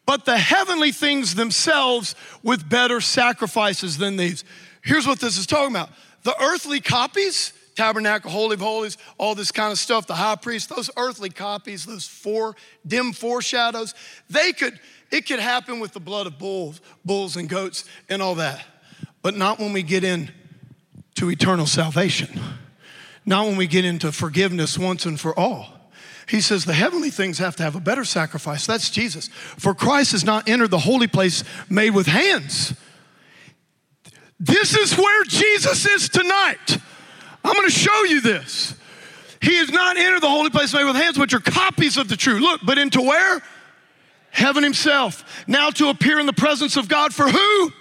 but 0.06 0.24
the 0.24 0.38
heavenly 0.38 0.90
things 0.90 1.34
themselves 1.34 2.14
with 2.42 2.70
better 2.70 3.02
sacrifices 3.02 3.98
than 3.98 4.16
these. 4.16 4.44
Here's 4.82 5.06
what 5.06 5.20
this 5.20 5.36
is 5.36 5.46
talking 5.46 5.76
about 5.76 5.90
the 6.22 6.34
earthly 6.42 6.80
copies, 6.80 7.52
tabernacle, 7.78 8.28
holy 8.28 8.54
of 8.54 8.60
holies, 8.60 8.98
all 9.18 9.36
this 9.36 9.52
kind 9.52 9.70
of 9.70 9.78
stuff, 9.78 10.06
the 10.06 10.14
high 10.14 10.34
priest, 10.34 10.68
those 10.68 10.90
earthly 10.96 11.30
copies, 11.30 11.86
those 11.86 12.06
four 12.06 12.56
dim 12.84 13.12
foreshadows, 13.12 13.94
they 14.28 14.52
could, 14.52 14.78
it 15.12 15.26
could 15.26 15.38
happen 15.38 15.78
with 15.78 15.92
the 15.92 16.00
blood 16.00 16.26
of 16.26 16.38
bulls, 16.38 16.80
bulls 17.04 17.36
and 17.36 17.48
goats 17.48 17.84
and 18.08 18.20
all 18.20 18.34
that. 18.34 18.64
But 19.22 19.36
not 19.36 19.60
when 19.60 19.72
we 19.72 19.84
get 19.84 20.02
in 20.02 20.32
to 21.14 21.30
eternal 21.30 21.66
salvation. 21.66 22.40
Not 23.24 23.46
when 23.46 23.56
we 23.56 23.68
get 23.68 23.84
into 23.84 24.10
forgiveness 24.10 24.76
once 24.76 25.06
and 25.06 25.18
for 25.18 25.38
all. 25.38 25.68
He 26.28 26.40
says 26.40 26.64
the 26.64 26.74
heavenly 26.74 27.10
things 27.10 27.38
have 27.38 27.54
to 27.56 27.62
have 27.62 27.76
a 27.76 27.80
better 27.80 28.04
sacrifice. 28.04 28.66
That's 28.66 28.90
Jesus. 28.90 29.28
For 29.56 29.72
Christ 29.72 30.12
has 30.12 30.24
not 30.24 30.48
entered 30.48 30.70
the 30.70 30.78
holy 30.78 31.06
place 31.06 31.44
made 31.70 31.90
with 31.90 32.06
hands. 32.06 32.74
This 34.40 34.76
is 34.76 34.96
where 34.98 35.24
Jesus 35.24 35.86
is 35.86 36.08
tonight. 36.08 36.78
I'm 37.48 37.54
going 37.54 37.66
to 37.66 37.72
show 37.72 38.04
you 38.04 38.20
this. 38.20 38.74
He 39.40 39.56
has 39.56 39.70
not 39.70 39.96
entered 39.96 40.20
the 40.20 40.28
holy 40.28 40.50
place 40.50 40.74
made 40.74 40.84
with 40.84 40.96
hands, 40.96 41.18
which 41.18 41.32
are 41.32 41.40
copies 41.40 41.96
of 41.96 42.08
the 42.08 42.16
true. 42.16 42.38
Look, 42.40 42.60
but 42.64 42.78
into 42.78 43.00
where? 43.00 43.40
Heaven 44.30 44.62
himself. 44.62 45.44
Now 45.46 45.70
to 45.70 45.88
appear 45.88 46.18
in 46.18 46.26
the 46.26 46.32
presence 46.32 46.76
of 46.76 46.88
God 46.88 47.14
for 47.14 47.28
who? 47.28 47.72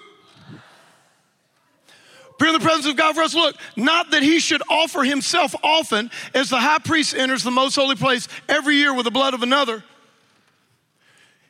Appear 2.31 2.50
in 2.50 2.53
the 2.53 2.59
presence 2.59 2.86
of 2.86 2.95
God 2.95 3.15
for 3.15 3.21
us. 3.21 3.33
Look, 3.33 3.55
not 3.75 4.12
that 4.12 4.21
he 4.21 4.39
should 4.39 4.62
offer 4.69 5.03
himself 5.03 5.55
often, 5.63 6.12
as 6.36 6.50
the 6.50 6.59
high 6.59 6.79
priest 6.79 7.15
enters 7.15 7.43
the 7.43 7.51
most 7.51 7.75
holy 7.75 7.95
place 7.95 8.27
every 8.47 8.75
year 8.75 8.93
with 8.93 9.05
the 9.05 9.12
blood 9.12 9.33
of 9.33 9.41
another. 9.41 9.83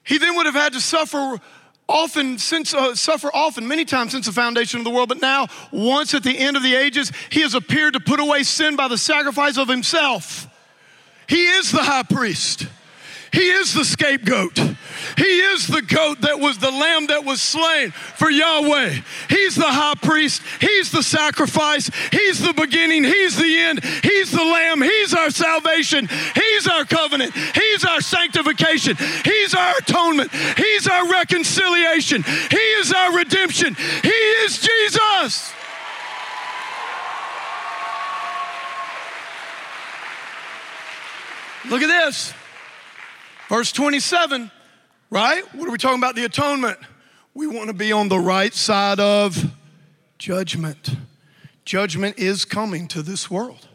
He 0.04 0.18
then 0.18 0.38
would 0.38 0.46
have 0.46 0.56
had 0.56 0.72
to 0.74 0.80
suffer 0.80 1.40
often 1.90 2.38
since 2.38 2.74
uh, 2.74 2.96
suffer 2.96 3.30
often 3.34 3.68
many 3.68 3.86
times 3.86 4.12
since 4.12 4.26
the 4.26 4.32
foundation 4.32 4.80
of 4.80 4.84
the 4.84 4.92
world 4.92 5.10
but 5.10 5.22
now 5.22 5.48
once 5.72 6.14
at 6.14 6.24
the 6.24 6.38
end 6.38 6.58
of 6.58 6.64
the 6.64 6.76
ages 6.76 7.12
he 7.30 7.42
has 7.42 7.54
appeared 7.54 7.94
to 7.94 8.00
put 8.00 8.20
away 8.20 8.44
sin 8.44 8.76
by 8.76 8.88
the 8.88 8.98
sacrifice 8.98 9.58
of 9.58 9.68
himself. 9.68 10.48
He 11.28 11.46
is 11.46 11.72
the 11.72 11.84
high 11.84 12.04
priest 12.04 12.68
he 13.34 13.50
is 13.50 13.74
the 13.74 13.86
scapegoat. 13.86 14.58
He 15.18 15.24
is 15.24 15.68
the 15.68 15.82
goat 15.82 16.22
that 16.22 16.40
was 16.40 16.58
the 16.58 16.72
lamb 16.72 17.08
that 17.08 17.26
was 17.26 17.42
slain 17.42 17.92
for 17.92 18.30
Yahweh. 18.30 19.02
He's 19.30 19.56
the 19.56 19.66
high 19.66 19.96
priest. 19.96 20.42
He's 20.60 20.92
the 20.92 21.04
sacrifice. 21.04 21.90
He's 22.12 22.40
the 22.40 22.54
beginning. 22.54 23.04
He's 23.04 23.38
the 23.38 23.60
end. 23.60 23.84
He's 23.84 24.32
the 24.32 24.44
lamb. 24.44 24.82
He's 24.82 25.14
our 25.14 25.30
salvation. 25.30 26.08
He's 26.36 26.68
our 26.68 26.86
covenant. 26.86 27.34
He's 27.34 27.86
our 27.86 28.02
sanctification. 28.02 28.96
He's 29.24 29.54
our 29.54 29.78
atonement. 29.78 30.32
He's 30.32 30.88
our 30.88 31.10
reconciliation. 31.10 32.24
He 32.24 32.58
is 32.58 32.94
our 32.94 33.16
redemption. 33.16 33.76
He 34.04 34.10
is 34.10 34.60
Jesus. 34.60 35.54
Look 41.70 41.82
at 41.82 41.88
this. 41.88 42.34
Verse 43.50 43.72
27, 43.72 44.52
right? 45.10 45.56
What 45.56 45.68
are 45.68 45.72
we 45.72 45.78
talking 45.78 46.00
about? 46.00 46.16
The 46.16 46.26
atonement. 46.26 46.78
We 47.34 47.48
want 47.48 47.68
to 47.68 47.74
be 47.74 47.94
on 47.94 48.10
the 48.10 48.20
right 48.20 48.54
side 48.54 49.00
of 49.00 49.38
judgment. 50.18 50.90
Judgment 51.64 52.20
is 52.20 52.44
coming 52.44 52.88
to 52.90 53.02
this 53.02 53.32
world. 53.32 53.68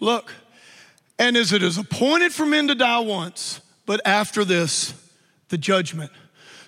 Look, 0.00 0.32
and 1.18 1.36
as 1.36 1.52
it 1.52 1.62
is 1.62 1.76
appointed 1.76 2.32
for 2.32 2.46
men 2.46 2.68
to 2.68 2.74
die 2.74 3.00
once, 3.00 3.60
but 3.84 4.00
after 4.06 4.44
this, 4.44 4.94
the 5.48 5.58
judgment. 5.58 6.10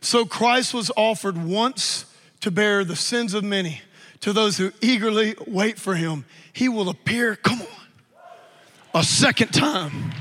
So 0.02 0.26
Christ 0.26 0.74
was 0.74 0.90
offered 0.94 1.42
once 1.42 2.04
to 2.40 2.50
bear 2.50 2.84
the 2.84 2.96
sins 2.96 3.32
of 3.32 3.44
many. 3.44 3.80
To 4.20 4.32
those 4.32 4.58
who 4.58 4.72
eagerly 4.82 5.36
wait 5.46 5.78
for 5.78 5.94
him, 5.94 6.26
he 6.52 6.68
will 6.68 6.88
appear, 6.90 7.36
come 7.36 7.62
on, 7.62 9.00
a 9.00 9.04
second 9.04 9.52
time 9.52 10.12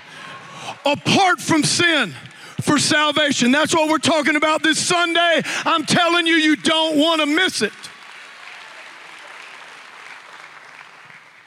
apart 0.86 1.42
from 1.42 1.64
sin 1.64 2.14
for 2.62 2.78
salvation. 2.78 3.52
That's 3.52 3.74
what 3.74 3.90
we're 3.90 3.98
talking 3.98 4.36
about 4.36 4.64
this 4.64 4.80
Sunday. 4.80 5.42
I'm 5.66 5.86
telling 5.86 6.28
you, 6.28 6.36
you 6.36 6.56
don't 6.56 6.98
want 6.98 7.22
to 7.22 7.28
miss 7.28 7.62
it. 7.62 7.74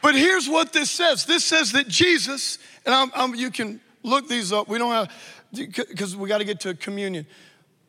But 0.02 0.14
here's 0.14 0.48
what 0.48 0.72
this 0.72 0.90
says 0.90 1.26
this 1.26 1.44
says 1.44 1.72
that 1.72 1.88
Jesus, 1.88 2.58
and 2.86 2.94
I'm, 2.94 3.10
I'm, 3.14 3.34
you 3.34 3.50
can 3.50 3.80
look 4.02 4.28
these 4.28 4.52
up. 4.52 4.68
We 4.68 4.78
don't 4.78 4.92
have, 4.92 5.12
because 5.52 6.16
we 6.16 6.28
got 6.28 6.38
to 6.38 6.44
get 6.44 6.60
to 6.60 6.74
communion. 6.74 7.26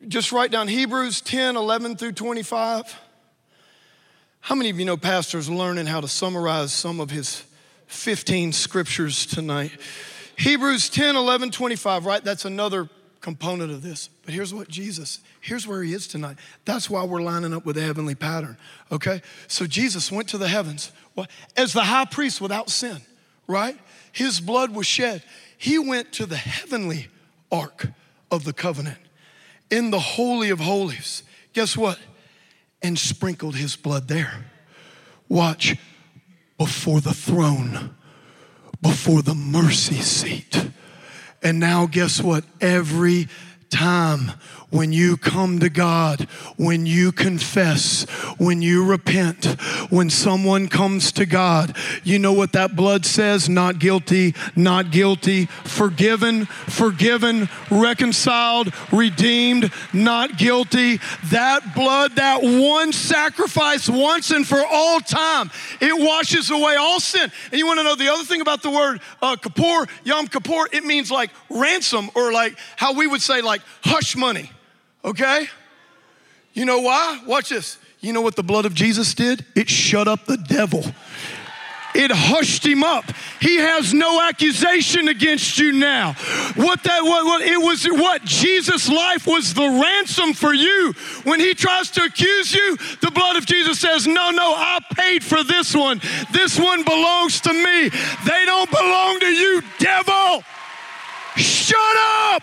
Just 0.08 0.32
write 0.32 0.50
down 0.50 0.66
Hebrews 0.66 1.20
10, 1.20 1.56
11 1.56 1.96
through 1.96 2.12
25. 2.12 2.98
How 4.40 4.54
many 4.54 4.70
of 4.70 4.78
you 4.78 4.86
know 4.86 4.96
pastors 4.96 5.48
learning 5.48 5.86
how 5.86 6.00
to 6.00 6.08
summarize 6.08 6.72
some 6.72 7.00
of 7.00 7.10
his 7.10 7.44
15 7.86 8.52
scriptures 8.52 9.26
tonight? 9.26 9.72
Hebrews 10.40 10.88
10, 10.88 11.16
11, 11.16 11.50
25, 11.50 12.06
right? 12.06 12.24
That's 12.24 12.46
another 12.46 12.88
component 13.20 13.70
of 13.72 13.82
this. 13.82 14.08
But 14.24 14.32
here's 14.32 14.54
what 14.54 14.68
Jesus, 14.68 15.18
here's 15.42 15.66
where 15.66 15.82
he 15.82 15.92
is 15.92 16.08
tonight. 16.08 16.38
That's 16.64 16.88
why 16.88 17.04
we're 17.04 17.20
lining 17.20 17.52
up 17.52 17.66
with 17.66 17.76
the 17.76 17.82
heavenly 17.82 18.14
pattern, 18.14 18.56
okay? 18.90 19.20
So 19.48 19.66
Jesus 19.66 20.10
went 20.10 20.30
to 20.30 20.38
the 20.38 20.48
heavens 20.48 20.92
as 21.58 21.74
the 21.74 21.82
high 21.82 22.06
priest 22.06 22.40
without 22.40 22.70
sin, 22.70 23.02
right? 23.46 23.78
His 24.12 24.40
blood 24.40 24.74
was 24.74 24.86
shed. 24.86 25.22
He 25.58 25.78
went 25.78 26.10
to 26.12 26.24
the 26.24 26.38
heavenly 26.38 27.08
ark 27.52 27.88
of 28.30 28.44
the 28.44 28.54
covenant 28.54 28.96
in 29.70 29.90
the 29.90 30.00
Holy 30.00 30.48
of 30.48 30.60
Holies. 30.60 31.22
Guess 31.52 31.76
what? 31.76 31.98
And 32.80 32.98
sprinkled 32.98 33.56
his 33.56 33.76
blood 33.76 34.08
there. 34.08 34.46
Watch, 35.28 35.76
before 36.56 37.02
the 37.02 37.12
throne 37.12 37.94
before 38.82 39.22
the 39.22 39.34
mercy 39.34 40.00
seat. 40.00 40.70
And 41.42 41.58
now, 41.58 41.86
guess 41.86 42.20
what? 42.20 42.44
Every 42.60 43.28
time 43.70 44.32
when 44.70 44.92
you 44.92 45.16
come 45.16 45.58
to 45.58 45.68
God, 45.68 46.22
when 46.56 46.86
you 46.86 47.10
confess, 47.10 48.04
when 48.38 48.62
you 48.62 48.84
repent, 48.84 49.44
when 49.90 50.08
someone 50.08 50.68
comes 50.68 51.12
to 51.12 51.26
God, 51.26 51.76
you 52.04 52.18
know 52.18 52.32
what 52.32 52.52
that 52.52 52.76
blood 52.76 53.04
says? 53.04 53.48
Not 53.48 53.80
guilty, 53.80 54.34
not 54.54 54.92
guilty, 54.92 55.46
forgiven, 55.46 56.46
forgiven, 56.46 57.48
reconciled, 57.70 58.72
redeemed, 58.92 59.72
not 59.92 60.38
guilty. 60.38 61.00
That 61.26 61.74
blood, 61.74 62.16
that 62.16 62.42
one 62.42 62.92
sacrifice 62.92 63.88
once 63.88 64.30
and 64.30 64.46
for 64.46 64.64
all 64.64 65.00
time, 65.00 65.50
it 65.80 66.00
washes 66.00 66.50
away 66.50 66.76
all 66.76 67.00
sin. 67.00 67.30
And 67.50 67.58
you 67.58 67.66
want 67.66 67.80
to 67.80 67.84
know 67.84 67.96
the 67.96 68.08
other 68.08 68.24
thing 68.24 68.40
about 68.40 68.62
the 68.62 68.70
word 68.70 69.00
uh, 69.20 69.34
Kippur, 69.36 69.86
Yom 70.04 70.28
Kippur, 70.28 70.68
it 70.72 70.84
means 70.84 71.10
like 71.10 71.30
ransom 71.48 72.08
or 72.14 72.32
like 72.32 72.56
how 72.76 72.92
we 72.92 73.08
would 73.08 73.22
say 73.22 73.42
like 73.42 73.62
hush 73.82 74.14
money 74.14 74.50
okay? 75.04 75.46
You 76.52 76.64
know 76.64 76.80
why? 76.80 77.20
Watch 77.26 77.50
this. 77.50 77.78
You 78.00 78.12
know 78.12 78.22
what 78.22 78.36
the 78.36 78.42
blood 78.42 78.64
of 78.64 78.74
Jesus 78.74 79.14
did? 79.14 79.44
It 79.54 79.68
shut 79.68 80.08
up 80.08 80.26
the 80.26 80.36
devil. 80.36 80.84
It 81.94 82.10
hushed 82.12 82.64
him 82.64 82.84
up. 82.84 83.04
He 83.40 83.56
has 83.56 83.92
no 83.92 84.22
accusation 84.22 85.08
against 85.08 85.58
you 85.58 85.72
now. 85.72 86.12
What 86.54 86.82
that 86.84 87.02
what, 87.02 87.24
what 87.24 87.42
it 87.42 87.58
was 87.58 87.84
what 87.84 88.24
Jesus' 88.24 88.88
life 88.88 89.26
was 89.26 89.54
the 89.54 89.62
ransom 89.62 90.32
for 90.32 90.54
you. 90.54 90.92
When 91.24 91.40
he 91.40 91.54
tries 91.54 91.90
to 91.92 92.04
accuse 92.04 92.54
you, 92.54 92.76
the 93.00 93.10
blood 93.10 93.36
of 93.36 93.44
Jesus 93.44 93.80
says, 93.80 94.06
"No, 94.06 94.30
no, 94.30 94.54
I 94.54 94.78
paid 94.94 95.24
for 95.24 95.42
this 95.42 95.74
one. 95.74 96.00
This 96.32 96.58
one 96.58 96.84
belongs 96.84 97.40
to 97.42 97.52
me. 97.52 97.88
They 97.88 98.44
don't 98.44 98.70
belong 98.70 99.20
to 99.20 99.26
you, 99.26 99.62
devil." 99.78 100.44
Shut 101.36 101.96
up. 102.32 102.42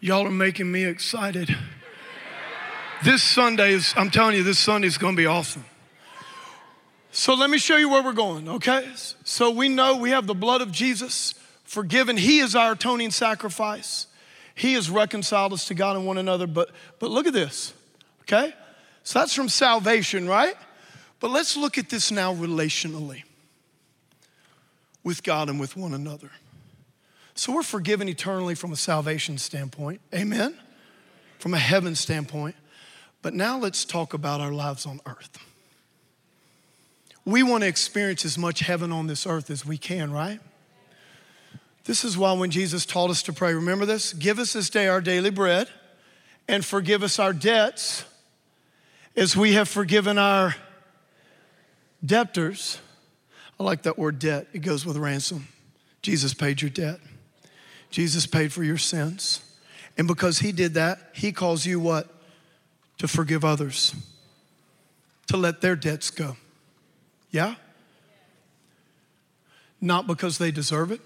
Y'all 0.00 0.26
are 0.26 0.30
making 0.30 0.70
me 0.70 0.84
excited. 0.84 1.54
This 3.02 3.20
Sunday 3.20 3.72
is, 3.72 3.92
I'm 3.96 4.10
telling 4.10 4.36
you, 4.36 4.44
this 4.44 4.58
Sunday 4.58 4.86
is 4.86 4.96
going 4.96 5.16
to 5.16 5.20
be 5.20 5.26
awesome. 5.26 5.64
So 7.10 7.34
let 7.34 7.50
me 7.50 7.58
show 7.58 7.76
you 7.76 7.88
where 7.88 8.02
we're 8.02 8.12
going, 8.12 8.48
okay? 8.48 8.88
So 9.24 9.50
we 9.50 9.68
know 9.68 9.96
we 9.96 10.10
have 10.10 10.28
the 10.28 10.34
blood 10.34 10.60
of 10.60 10.70
Jesus 10.70 11.34
forgiven. 11.64 12.16
He 12.16 12.38
is 12.38 12.54
our 12.54 12.72
atoning 12.72 13.10
sacrifice. 13.10 14.06
He 14.54 14.74
has 14.74 14.88
reconciled 14.88 15.52
us 15.52 15.66
to 15.66 15.74
God 15.74 15.96
and 15.96 16.06
one 16.06 16.18
another. 16.18 16.46
But, 16.46 16.70
but 17.00 17.10
look 17.10 17.26
at 17.26 17.32
this, 17.32 17.72
okay? 18.22 18.54
So 19.02 19.18
that's 19.18 19.34
from 19.34 19.48
salvation, 19.48 20.28
right? 20.28 20.54
But 21.18 21.30
let's 21.32 21.56
look 21.56 21.76
at 21.76 21.88
this 21.88 22.12
now 22.12 22.34
relationally 22.34 23.24
with 25.02 25.24
God 25.24 25.48
and 25.48 25.58
with 25.58 25.76
one 25.76 25.92
another. 25.92 26.30
So 27.38 27.52
we're 27.52 27.62
forgiven 27.62 28.08
eternally 28.08 28.56
from 28.56 28.72
a 28.72 28.76
salvation 28.76 29.38
standpoint. 29.38 30.00
Amen? 30.12 30.58
From 31.38 31.54
a 31.54 31.58
heaven 31.58 31.94
standpoint. 31.94 32.56
But 33.22 33.32
now 33.32 33.60
let's 33.60 33.84
talk 33.84 34.12
about 34.12 34.40
our 34.40 34.50
lives 34.50 34.86
on 34.86 35.00
earth. 35.06 35.38
We 37.24 37.44
want 37.44 37.62
to 37.62 37.68
experience 37.68 38.24
as 38.24 38.36
much 38.36 38.58
heaven 38.58 38.90
on 38.90 39.06
this 39.06 39.24
earth 39.24 39.50
as 39.50 39.64
we 39.64 39.78
can, 39.78 40.10
right? 40.12 40.40
This 41.84 42.04
is 42.04 42.18
why 42.18 42.32
when 42.32 42.50
Jesus 42.50 42.84
taught 42.84 43.08
us 43.08 43.22
to 43.22 43.32
pray, 43.32 43.54
remember 43.54 43.86
this? 43.86 44.12
Give 44.14 44.40
us 44.40 44.54
this 44.54 44.68
day 44.68 44.88
our 44.88 45.00
daily 45.00 45.30
bread 45.30 45.68
and 46.48 46.64
forgive 46.64 47.04
us 47.04 47.20
our 47.20 47.32
debts 47.32 48.04
as 49.14 49.36
we 49.36 49.52
have 49.52 49.68
forgiven 49.68 50.18
our 50.18 50.56
debtors. 52.04 52.80
I 53.60 53.62
like 53.62 53.82
that 53.82 53.96
word 53.96 54.18
debt, 54.18 54.48
it 54.52 54.62
goes 54.62 54.84
with 54.84 54.96
ransom. 54.96 55.46
Jesus 56.02 56.34
paid 56.34 56.60
your 56.60 56.70
debt. 56.70 56.98
Jesus 57.90 58.26
paid 58.26 58.52
for 58.52 58.62
your 58.62 58.78
sins. 58.78 59.42
And 59.96 60.06
because 60.06 60.38
he 60.38 60.52
did 60.52 60.74
that, 60.74 60.98
he 61.14 61.32
calls 61.32 61.66
you 61.66 61.80
what? 61.80 62.14
to 62.98 63.06
forgive 63.08 63.44
others, 63.44 63.94
to 65.28 65.36
let 65.36 65.60
their 65.60 65.76
debts 65.76 66.10
go. 66.10 66.36
Yeah? 67.30 67.54
Not 69.80 70.06
because 70.06 70.38
they 70.38 70.50
deserve 70.50 70.90
it, 70.90 71.00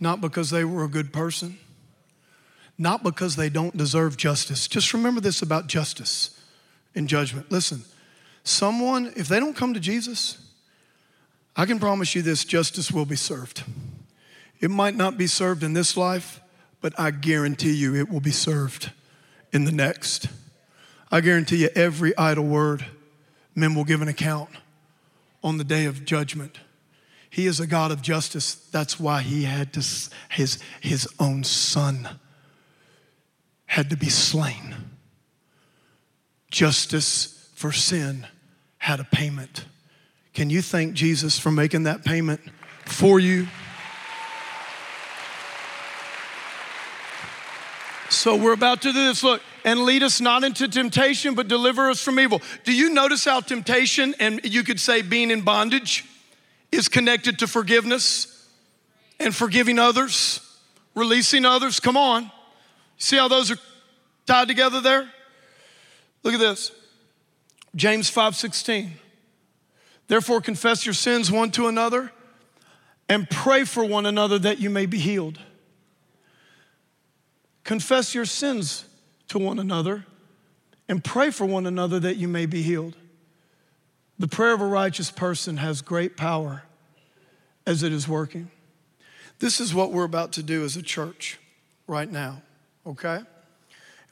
not 0.00 0.20
because 0.20 0.50
they 0.50 0.64
were 0.64 0.84
a 0.84 0.88
good 0.88 1.12
person, 1.12 1.58
not 2.76 3.02
because 3.02 3.36
they 3.36 3.48
don't 3.48 3.76
deserve 3.76 4.16
justice. 4.16 4.68
Just 4.68 4.92
remember 4.92 5.20
this 5.20 5.40
about 5.40 5.66
justice 5.66 6.38
and 6.94 7.08
judgment. 7.08 7.50
Listen, 7.50 7.82
someone, 8.42 9.12
if 9.16 9.28
they 9.28 9.40
don't 9.40 9.56
come 9.56 9.72
to 9.72 9.80
Jesus, 9.80 10.38
I 11.56 11.64
can 11.64 11.78
promise 11.78 12.14
you 12.14 12.20
this 12.20 12.44
justice 12.44 12.90
will 12.90 13.06
be 13.06 13.16
served. 13.16 13.62
It 14.64 14.70
might 14.70 14.96
not 14.96 15.18
be 15.18 15.26
served 15.26 15.62
in 15.62 15.74
this 15.74 15.94
life, 15.94 16.40
but 16.80 16.98
I 16.98 17.10
guarantee 17.10 17.74
you 17.74 17.94
it 17.94 18.08
will 18.08 18.22
be 18.22 18.30
served 18.30 18.92
in 19.52 19.66
the 19.66 19.70
next. 19.70 20.28
I 21.12 21.20
guarantee 21.20 21.58
you 21.58 21.68
every 21.74 22.16
idle 22.16 22.46
word, 22.46 22.82
men 23.54 23.74
will 23.74 23.84
give 23.84 24.00
an 24.00 24.08
account 24.08 24.48
on 25.42 25.58
the 25.58 25.64
day 25.64 25.84
of 25.84 26.06
judgment. 26.06 26.60
He 27.28 27.44
is 27.44 27.60
a 27.60 27.66
God 27.66 27.90
of 27.90 28.00
justice. 28.00 28.54
That's 28.54 28.98
why 28.98 29.20
he 29.20 29.42
had 29.42 29.74
to, 29.74 29.84
his, 30.30 30.58
his 30.80 31.06
own 31.20 31.44
son 31.44 32.08
had 33.66 33.90
to 33.90 33.98
be 33.98 34.08
slain. 34.08 34.74
Justice 36.50 37.50
for 37.54 37.70
sin 37.70 38.26
had 38.78 38.98
a 38.98 39.04
payment. 39.04 39.66
Can 40.32 40.48
you 40.48 40.62
thank 40.62 40.94
Jesus 40.94 41.38
for 41.38 41.50
making 41.50 41.82
that 41.82 42.02
payment 42.02 42.40
for 42.86 43.20
you? 43.20 43.46
So 48.14 48.36
we're 48.36 48.52
about 48.52 48.82
to 48.82 48.92
do 48.92 49.06
this. 49.06 49.22
Look, 49.22 49.42
and 49.64 49.80
lead 49.80 50.02
us 50.02 50.20
not 50.20 50.44
into 50.44 50.68
temptation, 50.68 51.34
but 51.34 51.48
deliver 51.48 51.90
us 51.90 52.02
from 52.02 52.20
evil. 52.20 52.40
Do 52.64 52.72
you 52.72 52.90
notice 52.90 53.24
how 53.24 53.40
temptation, 53.40 54.14
and 54.20 54.40
you 54.44 54.62
could 54.62 54.80
say 54.80 55.02
being 55.02 55.30
in 55.30 55.42
bondage, 55.42 56.04
is 56.70 56.88
connected 56.88 57.38
to 57.40 57.46
forgiveness 57.46 58.48
and 59.18 59.34
forgiving 59.34 59.78
others, 59.78 60.40
releasing 60.94 61.44
others? 61.44 61.80
Come 61.80 61.96
on. 61.96 62.30
See 62.98 63.16
how 63.16 63.28
those 63.28 63.50
are 63.50 63.58
tied 64.26 64.48
together 64.48 64.80
there? 64.80 65.10
Look 66.22 66.34
at 66.34 66.40
this. 66.40 66.70
James 67.76 68.10
5:16. 68.10 68.92
Therefore 70.06 70.40
confess 70.40 70.86
your 70.86 70.94
sins 70.94 71.30
one 71.30 71.50
to 71.52 71.66
another 71.66 72.12
and 73.08 73.28
pray 73.28 73.64
for 73.64 73.84
one 73.84 74.06
another 74.06 74.38
that 74.38 74.58
you 74.58 74.70
may 74.70 74.86
be 74.86 74.98
healed. 74.98 75.38
Confess 77.64 78.14
your 78.14 78.26
sins 78.26 78.84
to 79.28 79.38
one 79.38 79.58
another 79.58 80.04
and 80.88 81.02
pray 81.02 81.30
for 81.30 81.46
one 81.46 81.66
another 81.66 81.98
that 81.98 82.16
you 82.16 82.28
may 82.28 82.46
be 82.46 82.62
healed. 82.62 82.96
The 84.18 84.28
prayer 84.28 84.52
of 84.52 84.60
a 84.60 84.66
righteous 84.66 85.10
person 85.10 85.56
has 85.56 85.80
great 85.80 86.16
power 86.16 86.62
as 87.66 87.82
it 87.82 87.92
is 87.92 88.06
working. 88.06 88.50
This 89.38 89.60
is 89.60 89.74
what 89.74 89.92
we're 89.92 90.04
about 90.04 90.32
to 90.32 90.42
do 90.42 90.62
as 90.62 90.76
a 90.76 90.82
church 90.82 91.38
right 91.86 92.10
now, 92.10 92.42
okay? 92.86 93.20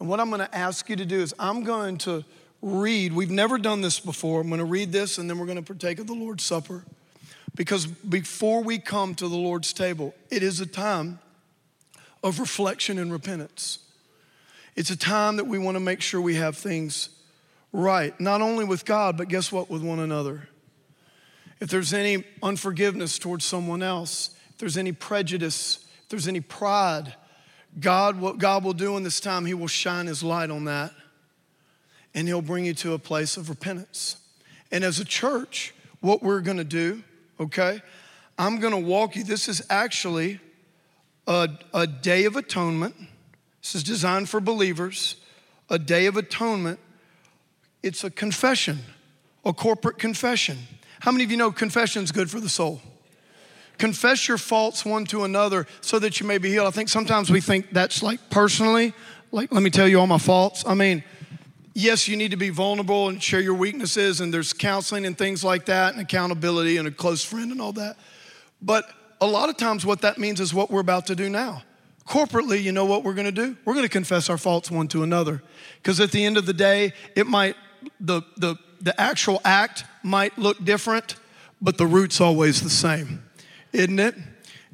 And 0.01 0.09
what 0.09 0.19
I'm 0.19 0.31
to 0.41 0.57
ask 0.57 0.89
you 0.89 0.97
to 0.97 1.05
do 1.05 1.21
is 1.21 1.35
I'm 1.39 1.63
going 1.63 1.99
to 1.99 2.25
read, 2.63 3.13
we've 3.13 3.31
never 3.31 3.59
done 3.59 3.83
this 3.83 4.01
before. 4.01 4.41
I'm 4.41 4.49
to 4.59 4.65
read 4.65 4.93
this 4.93 5.19
and 5.19 5.29
then 5.29 5.39
we're 5.39 5.47
to 5.57 5.63
partake 5.63 5.99
of 5.99 6.07
the 6.07 6.15
Lord's 6.15 6.43
Supper. 6.43 6.85
Because 7.55 7.87
before 7.87 8.63
we 8.63 8.79
come 8.79 9.15
to 9.17 9.29
the 9.29 9.37
Lord's 9.37 9.73
table, 9.73 10.15
it 10.31 10.43
is 10.43 10.61
a 10.61 10.67
time 10.67 11.19
of 12.23 12.39
reflection 12.39 12.99
and 12.99 13.13
repentance. 13.13 13.79
It's 14.75 14.91
a 14.91 14.97
time 14.97 15.37
that 15.37 15.47
we 15.47 15.59
want 15.59 15.77
to 15.77 15.81
make 15.81 16.01
sure 16.01 16.21
we 16.21 16.37
have 16.37 16.57
things 16.57 17.11
right, 17.73 18.19
not 18.21 18.41
only 18.41 18.65
with 18.65 18.85
God, 18.85 19.17
but 19.17 19.29
guess 19.29 19.53
what, 19.53 19.71
with 19.71 19.83
one 19.83 19.99
another. 19.99 20.49
If 21.61 21.69
there's 21.69 21.93
any 21.93 22.25
unforgiveness 22.43 23.19
towards 23.19 23.45
someone 23.45 23.83
else, 23.83 24.31
if 24.51 24.59
there's 24.59 24.77
any 24.77 24.93
prejudice, 24.93 25.85
if 26.03 26.09
there's 26.09 26.29
any 26.29 26.41
pride, 26.41 27.15
God, 27.79 28.21
what 28.21 28.39
God 28.39 28.65
will 28.65 28.73
do 28.73 28.97
in 28.97 29.03
this 29.03 29.21
time, 29.21 29.47
He 29.47 29.55
will 29.55 29.69
shine 29.69 30.07
His 30.07 30.23
light 30.23 30.51
on 30.51 30.65
that 30.65 30.93
and 32.15 32.29
He'll 32.29 32.43
bring 32.43 32.65
you 32.65 32.75
to 32.75 32.95
a 32.95 32.99
place 32.99 33.37
of 33.37 33.49
repentance. 33.49 34.17
And 34.71 34.85
as 34.85 34.99
a 35.01 35.05
church, 35.05 35.75
what 36.01 36.23
we're 36.23 36.41
gonna 36.41 36.65
do, 36.65 37.03
okay, 37.39 37.81
I'm 38.39 38.61
gonna 38.61 38.81
walk 38.81 39.17
you. 39.17 39.25
This 39.25 39.49
is 39.49 39.63
actually 39.71 40.41
a, 41.27 41.49
a 41.73 41.87
day 41.87 42.25
of 42.25 42.37
atonement. 42.37 42.95
This 43.61 43.75
is 43.75 43.83
designed 43.83 44.29
for 44.29 44.41
believers. 44.41 45.17
A 45.71 45.79
day 45.79 46.07
of 46.07 46.17
atonement. 46.17 46.79
It's 47.83 48.05
a 48.05 48.11
confession, 48.11 48.79
a 49.45 49.53
corporate 49.53 49.99
confession. 49.99 50.59
How 51.01 51.11
many 51.11 51.25
of 51.25 51.31
you 51.31 51.37
know 51.37 51.51
confession 51.51 52.05
is 52.05 52.13
good 52.13 52.31
for 52.31 52.41
the 52.41 52.49
soul? 52.49 52.81
Confess 53.79 54.29
your 54.29 54.39
faults 54.39 54.85
one 54.85 55.05
to 55.07 55.25
another 55.25 55.67
so 55.81 55.99
that 55.99 56.21
you 56.21 56.27
may 56.27 56.39
be 56.39 56.51
healed. 56.51 56.69
I 56.69 56.71
think 56.71 56.89
sometimes 56.89 57.31
we 57.31 57.41
think 57.41 57.71
that's 57.73 58.03
like 58.03 58.31
personally, 58.31 58.95
like, 59.33 59.51
let 59.53 59.63
me 59.63 59.71
tell 59.71 59.89
you 59.89 59.99
all 59.99 60.07
my 60.07 60.19
faults. 60.19 60.63
I 60.67 60.75
mean, 60.75 61.03
yes, 61.75 62.07
you 62.07 62.17
need 62.17 62.31
to 62.31 62.37
be 62.37 62.51
vulnerable 62.51 63.09
and 63.09 63.21
share 63.21 63.41
your 63.41 63.55
weaknesses, 63.55 64.21
and 64.21 64.33
there's 64.33 64.53
counseling 64.53 65.07
and 65.07 65.19
things 65.19 65.43
like 65.43 65.67
that, 65.67 65.95
and 65.95 66.03
accountability 66.03 66.77
and 66.77 66.87
a 66.87 66.93
close 66.93 67.25
friend 67.25 67.51
and 67.51 67.61
all 67.61 67.73
that. 67.73 67.97
But 68.61 68.85
a 69.23 69.27
lot 69.27 69.49
of 69.49 69.57
times, 69.57 69.87
what 69.87 70.01
that 70.01 70.19
means 70.19 70.41
is 70.41 70.53
what 70.53 70.71
we're 70.71 70.81
about 70.81 71.07
to 71.07 71.15
do 71.15 71.31
now. 71.31 71.63
Corporately, 72.09 72.61
you 72.61 72.73
know 72.73 72.85
what 72.85 73.05
we're 73.05 73.15
gonna 73.15 73.31
do? 73.31 73.57
We're 73.65 73.75
gonna 73.75 73.89
confess 73.89 74.29
our 74.29 74.37
faults 74.37 74.69
one 74.69 74.89
to 74.89 75.05
another. 75.05 75.43
Because 75.77 76.01
at 76.01 76.11
the 76.11 76.25
end 76.25 76.37
of 76.37 76.45
the 76.45 76.53
day, 76.53 76.93
it 77.15 77.29
might, 77.29 77.55
the, 78.01 78.23
the, 78.37 78.57
the 78.81 79.01
actual 79.01 79.41
act 79.45 79.85
might 80.03 80.37
look 80.37 80.63
different, 80.65 81.15
but 81.61 81.79
the 81.79 81.87
root's 81.87 82.21
always 82.21 82.63
the 82.63 82.71
same, 82.71 83.23
isn't 83.73 84.01
it? 84.01 84.17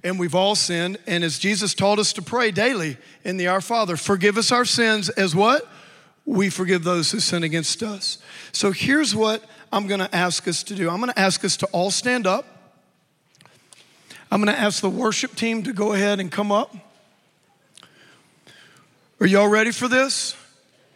And 0.02 0.18
we've 0.18 0.34
all 0.34 0.54
sinned. 0.54 0.96
And 1.06 1.22
as 1.22 1.38
Jesus 1.38 1.74
taught 1.74 1.98
us 1.98 2.14
to 2.14 2.22
pray 2.22 2.50
daily 2.50 2.96
in 3.24 3.36
the 3.36 3.48
Our 3.48 3.60
Father, 3.60 3.98
forgive 3.98 4.38
us 4.38 4.50
our 4.50 4.64
sins 4.64 5.10
as 5.10 5.36
what? 5.36 5.68
We 6.24 6.48
forgive 6.48 6.84
those 6.84 7.10
who 7.10 7.20
sin 7.20 7.42
against 7.42 7.82
us. 7.82 8.16
So 8.52 8.70
here's 8.70 9.14
what 9.14 9.44
I'm 9.70 9.86
gonna 9.86 10.08
ask 10.10 10.48
us 10.48 10.62
to 10.64 10.74
do 10.74 10.88
I'm 10.88 11.00
gonna 11.00 11.12
ask 11.16 11.44
us 11.44 11.58
to 11.58 11.66
all 11.66 11.90
stand 11.90 12.26
up. 12.26 12.57
I'm 14.30 14.42
going 14.42 14.54
to 14.54 14.60
ask 14.60 14.82
the 14.82 14.90
worship 14.90 15.34
team 15.34 15.62
to 15.62 15.72
go 15.72 15.94
ahead 15.94 16.20
and 16.20 16.30
come 16.30 16.52
up. 16.52 16.74
Are 19.20 19.26
y'all 19.26 19.48
ready 19.48 19.70
for 19.70 19.88
this? 19.88 20.36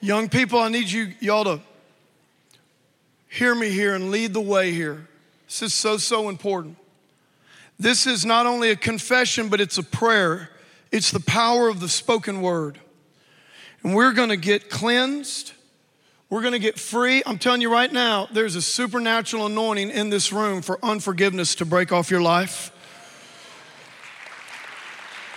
Young 0.01 0.29
people, 0.29 0.59
I 0.59 0.69
need 0.69 0.91
you 0.91 1.13
y'all 1.21 1.45
to 1.45 1.61
hear 3.29 3.55
me 3.55 3.71
here 3.71 3.95
and 3.95 4.11
lead 4.11 4.35
the 4.35 4.41
way 4.41 4.73
here. 4.73 5.09
This 5.47 5.63
is 5.63 5.75
so 5.75 5.97
so 5.97 6.29
important. 6.29 6.77
This 7.79 8.07
is 8.07 8.27
not 8.27 8.47
only 8.47 8.71
a 8.71 8.77
confession, 8.77 9.49
but 9.49 9.61
it's 9.61 9.79
a 9.79 9.83
prayer. 9.83 10.51
It's 10.91 11.11
the 11.11 11.21
power 11.21 11.69
of 11.69 11.81
the 11.81 11.89
spoken 11.89 12.43
word. 12.43 12.79
And 13.83 13.95
we're 13.95 14.13
going 14.13 14.29
to 14.29 14.37
get 14.37 14.69
cleansed. 14.69 15.53
We're 16.29 16.43
going 16.43 16.53
to 16.53 16.59
get 16.59 16.79
free. 16.79 17.23
I'm 17.25 17.39
telling 17.39 17.61
you 17.61 17.73
right 17.73 17.93
now, 17.93 18.29
there's 18.31 18.57
a 18.57 18.63
supernatural 18.63 19.47
anointing 19.47 19.91
in 19.91 20.11
this 20.11 20.33
room 20.33 20.63
for 20.63 20.79
unforgiveness 20.83 21.55
to 21.57 21.65
break 21.65 21.93
off 21.93 22.11
your 22.11 22.23
life. 22.23 22.71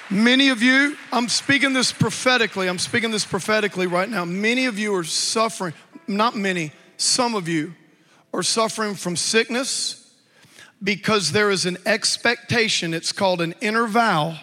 Many 0.09 0.49
of 0.49 0.61
you, 0.61 0.95
I'm 1.11 1.27
speaking 1.27 1.73
this 1.73 1.91
prophetically, 1.91 2.67
I'm 2.67 2.77
speaking 2.77 3.11
this 3.11 3.25
prophetically 3.25 3.87
right 3.87 4.09
now. 4.09 4.23
Many 4.23 4.65
of 4.65 4.77
you 4.77 4.93
are 4.95 5.03
suffering, 5.03 5.73
not 6.07 6.35
many, 6.35 6.71
some 6.97 7.33
of 7.33 7.47
you 7.47 7.73
are 8.33 8.43
suffering 8.43 8.93
from 8.93 9.15
sickness 9.15 10.13
because 10.83 11.31
there 11.31 11.49
is 11.49 11.65
an 11.65 11.77
expectation, 11.85 12.93
it's 12.93 13.11
called 13.11 13.41
an 13.41 13.55
inner 13.61 13.87
vow, 13.87 14.37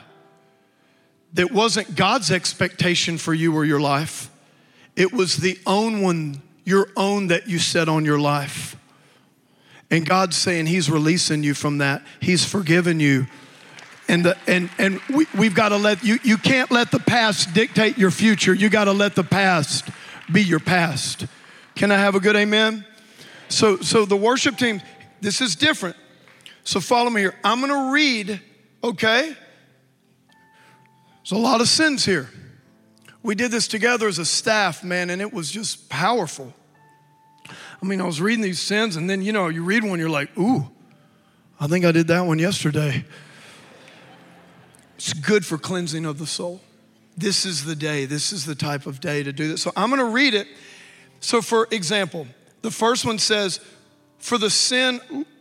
that 1.34 1.52
wasn't 1.52 1.94
God's 1.94 2.30
expectation 2.30 3.16
for 3.16 3.32
you 3.32 3.54
or 3.54 3.64
your 3.64 3.80
life. 3.80 4.30
It 4.96 5.12
was 5.12 5.36
the 5.36 5.58
own 5.64 6.02
one, 6.02 6.42
your 6.64 6.88
own 6.96 7.28
that 7.28 7.48
you 7.48 7.58
set 7.58 7.88
on 7.88 8.04
your 8.04 8.18
life. 8.18 8.76
And 9.90 10.04
God's 10.04 10.36
saying 10.36 10.66
He's 10.66 10.90
releasing 10.90 11.42
you 11.42 11.54
from 11.54 11.78
that. 11.78 12.02
He's 12.20 12.44
forgiven 12.44 12.98
you 12.98 13.28
and 14.12 14.26
the, 14.26 14.36
and 14.46 14.68
and 14.78 15.00
we, 15.08 15.26
we've 15.36 15.54
got 15.54 15.70
to 15.70 15.78
let 15.78 16.04
you 16.04 16.18
you 16.22 16.36
can't 16.36 16.70
let 16.70 16.90
the 16.90 16.98
past 16.98 17.54
dictate 17.54 17.96
your 17.96 18.10
future. 18.10 18.52
You 18.52 18.68
got 18.68 18.84
to 18.84 18.92
let 18.92 19.14
the 19.14 19.24
past 19.24 19.88
be 20.30 20.42
your 20.42 20.60
past. 20.60 21.24
Can 21.74 21.90
i 21.90 21.96
have 21.96 22.14
a 22.14 22.20
good 22.20 22.36
amen? 22.36 22.84
So 23.48 23.78
so 23.78 24.04
the 24.04 24.16
worship 24.16 24.58
team 24.58 24.82
this 25.22 25.40
is 25.40 25.56
different. 25.56 25.96
So 26.62 26.78
follow 26.78 27.08
me 27.08 27.22
here. 27.22 27.34
I'm 27.42 27.60
going 27.60 27.72
to 27.72 27.92
read 27.92 28.40
okay? 28.84 29.34
There's 31.22 31.32
a 31.32 31.36
lot 31.36 31.62
of 31.62 31.68
sins 31.68 32.04
here. 32.04 32.28
We 33.22 33.34
did 33.34 33.50
this 33.50 33.66
together 33.66 34.08
as 34.08 34.18
a 34.18 34.26
staff 34.26 34.84
man 34.84 35.08
and 35.08 35.22
it 35.22 35.32
was 35.32 35.50
just 35.50 35.88
powerful. 35.88 36.52
I 37.48 37.86
mean 37.86 38.00
i 38.00 38.04
was 38.04 38.20
reading 38.20 38.42
these 38.42 38.60
sins 38.60 38.96
and 38.96 39.08
then 39.08 39.22
you 39.22 39.32
know 39.32 39.48
you 39.48 39.64
read 39.64 39.82
one 39.84 39.98
you're 39.98 40.10
like 40.10 40.36
ooh 40.38 40.70
i 41.58 41.66
think 41.66 41.84
i 41.84 41.90
did 41.90 42.06
that 42.08 42.20
one 42.20 42.38
yesterday 42.38 43.04
it's 45.02 45.14
good 45.14 45.44
for 45.44 45.58
cleansing 45.58 46.06
of 46.06 46.18
the 46.18 46.28
soul. 46.28 46.60
This 47.16 47.44
is 47.44 47.64
the 47.64 47.74
day, 47.74 48.04
this 48.04 48.32
is 48.32 48.46
the 48.46 48.54
type 48.54 48.86
of 48.86 49.00
day 49.00 49.24
to 49.24 49.32
do 49.32 49.48
this. 49.48 49.60
So 49.60 49.72
I'm 49.74 49.90
gonna 49.90 50.04
read 50.04 50.32
it, 50.32 50.46
So, 51.18 51.42
for 51.42 51.66
example, 51.72 52.28
the 52.62 52.70
first 52.70 53.04
one 53.04 53.18
says, 53.18 53.58
For 54.18 54.38
the 54.38 54.48
sin, 54.48 55.00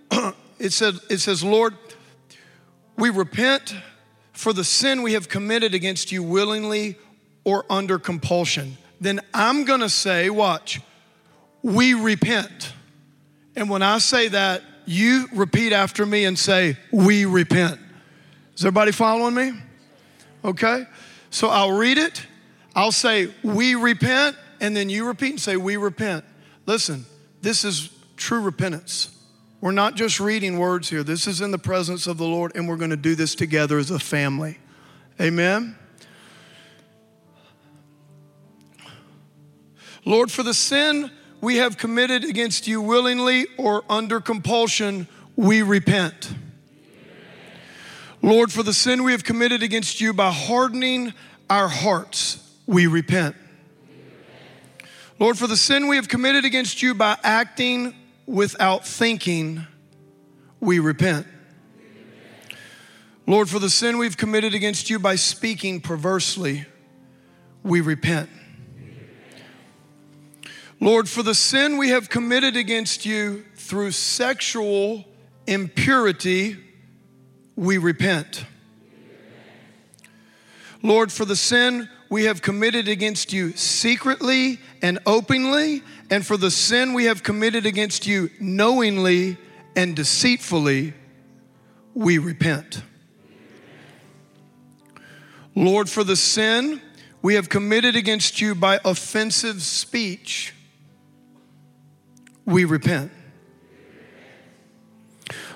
it, 0.59 0.73
said, 0.73 0.95
it 1.11 1.19
says, 1.19 1.43
Lord, 1.43 1.75
we 2.97 3.11
repent 3.11 3.75
for 4.33 4.51
the 4.51 4.63
sin 4.63 5.03
we 5.03 5.13
have 5.13 5.29
committed 5.29 5.75
against 5.75 6.11
you 6.11 6.23
willingly 6.23 6.97
or 7.43 7.63
under 7.69 7.99
compulsion. 7.99 8.77
Then 8.99 9.21
I'm 9.31 9.63
gonna 9.63 9.89
say, 9.89 10.31
watch, 10.31 10.81
we 11.61 11.93
repent. 11.93 12.73
And 13.55 13.69
when 13.69 13.83
I 13.83 13.99
say 13.99 14.27
that, 14.29 14.63
you 14.87 15.29
repeat 15.33 15.71
after 15.71 16.03
me 16.03 16.25
and 16.25 16.37
say, 16.37 16.77
We 16.91 17.25
repent. 17.25 17.79
Is 18.55 18.65
everybody 18.65 18.91
following 18.91 19.33
me? 19.33 19.53
Okay? 20.43 20.85
So 21.29 21.49
I'll 21.49 21.71
read 21.71 21.97
it, 21.97 22.25
I'll 22.75 22.91
say, 22.91 23.33
We 23.43 23.75
repent, 23.75 24.35
and 24.59 24.75
then 24.75 24.89
you 24.89 25.05
repeat 25.05 25.31
and 25.31 25.39
say, 25.39 25.55
We 25.57 25.77
repent. 25.77 26.25
Listen, 26.65 27.05
this 27.41 27.63
is 27.63 27.89
true 28.17 28.41
repentance. 28.41 29.17
We're 29.61 29.71
not 29.71 29.95
just 29.95 30.19
reading 30.19 30.57
words 30.57 30.89
here. 30.89 31.03
This 31.03 31.27
is 31.27 31.39
in 31.39 31.51
the 31.51 31.59
presence 31.59 32.07
of 32.07 32.17
the 32.17 32.25
Lord, 32.25 32.51
and 32.55 32.67
we're 32.67 32.77
going 32.77 32.89
to 32.89 32.97
do 32.97 33.15
this 33.15 33.35
together 33.35 33.77
as 33.77 33.91
a 33.91 33.99
family. 33.99 34.57
Amen. 35.19 35.75
Lord, 40.03 40.31
for 40.31 40.41
the 40.41 40.53
sin 40.53 41.11
we 41.41 41.57
have 41.57 41.77
committed 41.77 42.23
against 42.23 42.67
you 42.67 42.81
willingly 42.81 43.45
or 43.57 43.83
under 43.87 44.19
compulsion, 44.19 45.07
we 45.35 45.61
repent. 45.61 46.33
Lord, 48.21 48.51
for 48.51 48.61
the 48.61 48.73
sin 48.73 49.03
we 49.03 49.13
have 49.13 49.23
committed 49.23 49.63
against 49.63 49.99
you 49.99 50.13
by 50.13 50.31
hardening 50.31 51.13
our 51.49 51.67
hearts, 51.67 52.37
we 52.67 52.85
repent. 52.87 53.35
Lord, 55.17 55.37
for 55.37 55.47
the 55.47 55.57
sin 55.57 55.87
we 55.87 55.95
have 55.95 56.07
committed 56.07 56.45
against 56.45 56.81
you 56.81 56.93
by 56.93 57.17
acting 57.23 57.95
without 58.25 58.85
thinking, 58.85 59.65
we 60.59 60.79
repent. 60.79 61.27
Lord, 63.27 63.49
for 63.49 63.59
the 63.59 63.69
sin 63.69 63.97
we've 63.97 64.17
committed 64.17 64.53
against 64.53 64.89
you 64.89 64.99
by 64.99 65.15
speaking 65.15 65.81
perversely, 65.81 66.65
we 67.63 67.81
repent. 67.81 68.29
Lord, 70.79 71.07
for 71.07 71.21
the 71.21 71.35
sin 71.35 71.77
we 71.77 71.89
have 71.89 72.09
committed 72.09 72.55
against 72.55 73.05
you 73.05 73.45
through 73.55 73.91
sexual 73.91 75.05
impurity, 75.45 76.57
we 77.61 77.77
repent. 77.77 78.43
Lord, 80.81 81.11
for 81.11 81.25
the 81.25 81.35
sin 81.35 81.87
we 82.09 82.23
have 82.23 82.41
committed 82.41 82.87
against 82.87 83.31
you 83.31 83.51
secretly 83.51 84.59
and 84.81 84.97
openly, 85.05 85.83
and 86.09 86.25
for 86.25 86.37
the 86.37 86.49
sin 86.49 86.93
we 86.95 87.05
have 87.05 87.21
committed 87.21 87.67
against 87.67 88.07
you 88.07 88.31
knowingly 88.39 89.37
and 89.75 89.95
deceitfully, 89.95 90.95
we 91.93 92.17
repent. 92.17 92.81
Lord, 95.53 95.87
for 95.87 96.03
the 96.03 96.15
sin 96.15 96.81
we 97.21 97.35
have 97.35 97.47
committed 97.47 97.95
against 97.95 98.41
you 98.41 98.55
by 98.55 98.79
offensive 98.83 99.61
speech, 99.61 100.55
we 102.43 102.65
repent. 102.65 103.11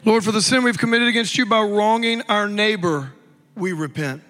Lord, 0.06 0.24
for 0.24 0.32
the 0.32 0.42
sin 0.42 0.64
we've 0.64 0.78
committed 0.78 1.08
against 1.08 1.36
you 1.36 1.48
by 1.48 1.64
wronging 1.64 2.22
our 2.30 2.48
neighbor, 2.48 3.12
we 3.56 3.74
repent. 3.74 4.22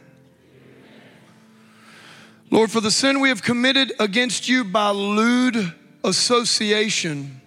Lord, 2.49 2.71
for 2.71 2.79
the 2.79 2.91
sin 2.91 3.19
we 3.19 3.27
have 3.27 3.43
committed 3.43 3.91
against 3.99 4.47
you 4.47 4.63
by 4.63 4.91
lewd 4.91 5.73
association, 6.05 7.41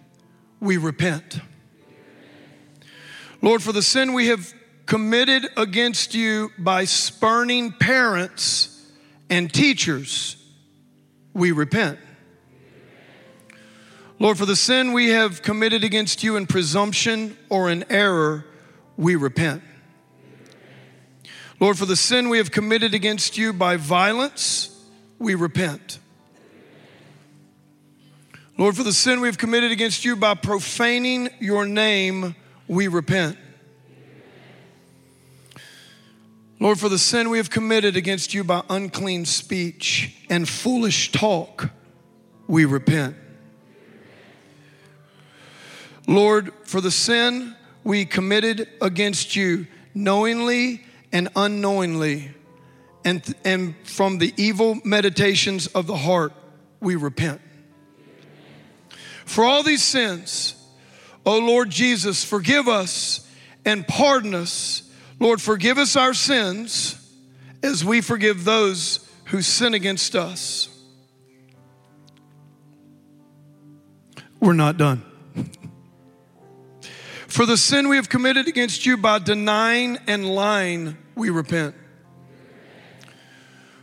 we 0.60 0.76
repent. 0.76 1.40
Lord, 3.40 3.62
for 3.62 3.72
the 3.72 3.80
sin 3.80 4.12
we 4.12 4.26
have 4.26 4.52
committed 4.84 5.48
against 5.56 6.14
you 6.14 6.50
by 6.58 6.84
spurning 6.84 7.72
parents 7.72 8.92
and 9.30 9.50
teachers, 9.50 10.36
we 11.32 11.52
repent. 11.52 11.98
Lord, 14.20 14.36
for 14.36 14.46
the 14.46 14.56
sin 14.56 14.92
we 14.92 15.10
have 15.10 15.42
committed 15.42 15.84
against 15.84 16.24
you 16.24 16.36
in 16.36 16.46
presumption 16.46 17.36
or 17.48 17.70
in 17.70 17.84
error, 17.88 18.44
we 18.96 19.14
repent. 19.14 19.62
Lord, 21.60 21.78
for 21.78 21.86
the 21.86 21.96
sin 21.96 22.28
we 22.28 22.38
have 22.38 22.50
committed 22.50 22.94
against 22.94 23.38
you 23.38 23.52
by 23.52 23.76
violence, 23.76 24.76
we 25.18 25.36
repent. 25.36 26.00
Lord, 28.56 28.76
for 28.76 28.82
the 28.82 28.92
sin 28.92 29.20
we 29.20 29.28
have 29.28 29.38
committed 29.38 29.70
against 29.70 30.04
you 30.04 30.16
by 30.16 30.34
profaning 30.34 31.30
your 31.38 31.64
name, 31.64 32.34
we 32.66 32.88
repent. 32.88 33.38
Lord, 36.58 36.80
for 36.80 36.88
the 36.88 36.98
sin 36.98 37.30
we 37.30 37.38
have 37.38 37.50
committed 37.50 37.96
against 37.96 38.34
you 38.34 38.42
by 38.42 38.64
unclean 38.68 39.26
speech 39.26 40.16
and 40.28 40.48
foolish 40.48 41.12
talk, 41.12 41.70
we 42.48 42.64
repent. 42.64 43.14
Lord, 46.08 46.52
for 46.64 46.80
the 46.80 46.90
sin 46.90 47.54
we 47.84 48.06
committed 48.06 48.66
against 48.80 49.36
you 49.36 49.66
knowingly 49.94 50.82
and 51.12 51.28
unknowingly, 51.36 52.30
and, 53.04 53.22
and 53.44 53.74
from 53.84 54.18
the 54.18 54.32
evil 54.36 54.78
meditations 54.84 55.66
of 55.68 55.86
the 55.86 55.96
heart, 55.96 56.32
we 56.80 56.96
repent. 56.96 57.42
For 59.26 59.44
all 59.44 59.62
these 59.62 59.82
sins, 59.82 60.54
O 61.26 61.38
Lord 61.38 61.68
Jesus, 61.68 62.24
forgive 62.24 62.68
us 62.68 63.28
and 63.66 63.86
pardon 63.86 64.34
us. 64.34 64.90
Lord, 65.20 65.42
forgive 65.42 65.76
us 65.76 65.94
our 65.94 66.14
sins 66.14 66.94
as 67.62 67.84
we 67.84 68.00
forgive 68.00 68.44
those 68.44 69.06
who 69.26 69.42
sin 69.42 69.74
against 69.74 70.16
us. 70.16 70.70
We're 74.40 74.54
not 74.54 74.78
done. 74.78 75.02
For 77.28 77.44
the 77.44 77.58
sin 77.58 77.88
we 77.88 77.96
have 77.96 78.08
committed 78.08 78.48
against 78.48 78.86
you 78.86 78.96
by 78.96 79.18
denying 79.18 79.98
and 80.06 80.26
lying, 80.34 80.96
we 81.14 81.28
repent. 81.28 81.74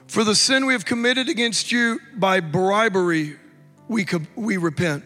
For 0.08 0.24
the 0.24 0.36
sin 0.36 0.66
we 0.66 0.74
have 0.74 0.84
committed 0.84 1.30
against 1.30 1.72
you 1.72 2.00
by 2.16 2.40
bribery, 2.40 3.38
we, 3.88 4.06
we 4.36 4.58
repent. 4.58 5.04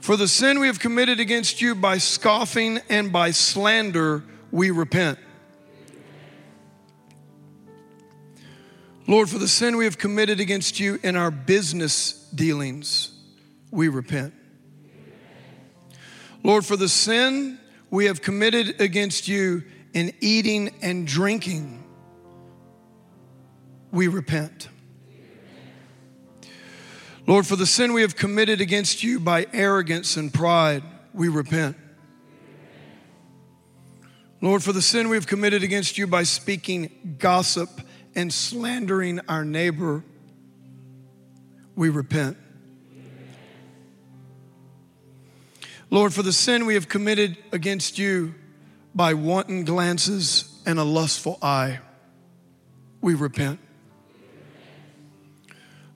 For 0.00 0.16
the 0.16 0.26
sin 0.26 0.58
we 0.58 0.66
have 0.66 0.80
committed 0.80 1.20
against 1.20 1.62
you 1.62 1.74
by 1.74 1.98
scoffing 1.98 2.80
and 2.88 3.12
by 3.12 3.30
slander, 3.30 4.24
we 4.50 4.72
repent. 4.72 5.20
Lord, 9.06 9.30
for 9.30 9.38
the 9.38 9.48
sin 9.48 9.76
we 9.76 9.84
have 9.84 9.98
committed 9.98 10.40
against 10.40 10.80
you 10.80 10.98
in 11.04 11.14
our 11.14 11.30
business 11.30 12.28
dealings, 12.34 13.12
we 13.70 13.86
repent. 13.86 14.34
Lord, 16.46 16.64
for 16.64 16.76
the 16.76 16.88
sin 16.88 17.58
we 17.90 18.04
have 18.04 18.22
committed 18.22 18.80
against 18.80 19.26
you 19.26 19.64
in 19.94 20.14
eating 20.20 20.76
and 20.80 21.04
drinking, 21.04 21.82
we 23.90 24.06
repent. 24.06 24.68
Lord, 27.26 27.48
for 27.48 27.56
the 27.56 27.66
sin 27.66 27.94
we 27.94 28.02
have 28.02 28.14
committed 28.14 28.60
against 28.60 29.02
you 29.02 29.18
by 29.18 29.48
arrogance 29.52 30.16
and 30.16 30.32
pride, 30.32 30.84
we 31.12 31.26
repent. 31.28 31.76
Lord, 34.40 34.62
for 34.62 34.72
the 34.72 34.82
sin 34.82 35.08
we 35.08 35.16
have 35.16 35.26
committed 35.26 35.64
against 35.64 35.98
you 35.98 36.06
by 36.06 36.22
speaking 36.22 37.16
gossip 37.18 37.80
and 38.14 38.32
slandering 38.32 39.18
our 39.28 39.44
neighbor, 39.44 40.04
we 41.74 41.88
repent. 41.88 42.36
Lord, 45.90 46.12
for 46.12 46.22
the 46.22 46.32
sin 46.32 46.66
we 46.66 46.74
have 46.74 46.88
committed 46.88 47.36
against 47.52 47.98
you 47.98 48.34
by 48.94 49.14
wanton 49.14 49.64
glances 49.64 50.60
and 50.66 50.78
a 50.78 50.84
lustful 50.84 51.38
eye, 51.42 51.78
we 53.00 53.14
repent. 53.14 53.60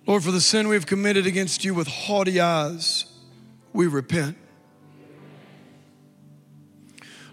Lord, 0.06 0.22
for 0.22 0.30
the 0.30 0.40
sin 0.40 0.68
we 0.68 0.76
have 0.76 0.86
committed 0.86 1.26
against 1.26 1.64
you 1.64 1.74
with 1.74 1.88
haughty 1.88 2.40
eyes, 2.40 3.04
we 3.72 3.86
repent. 3.86 4.36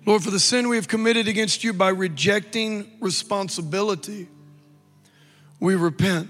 Lord, 0.06 0.24
for 0.24 0.32
the 0.32 0.40
sin 0.40 0.70
we 0.70 0.78
have 0.78 0.88
committed 0.88 1.28
against 1.28 1.64
you 1.64 1.74
by 1.74 1.90
rejecting 1.90 2.90
responsibility, 3.02 4.28
we 5.60 5.76
repent. 5.76 6.30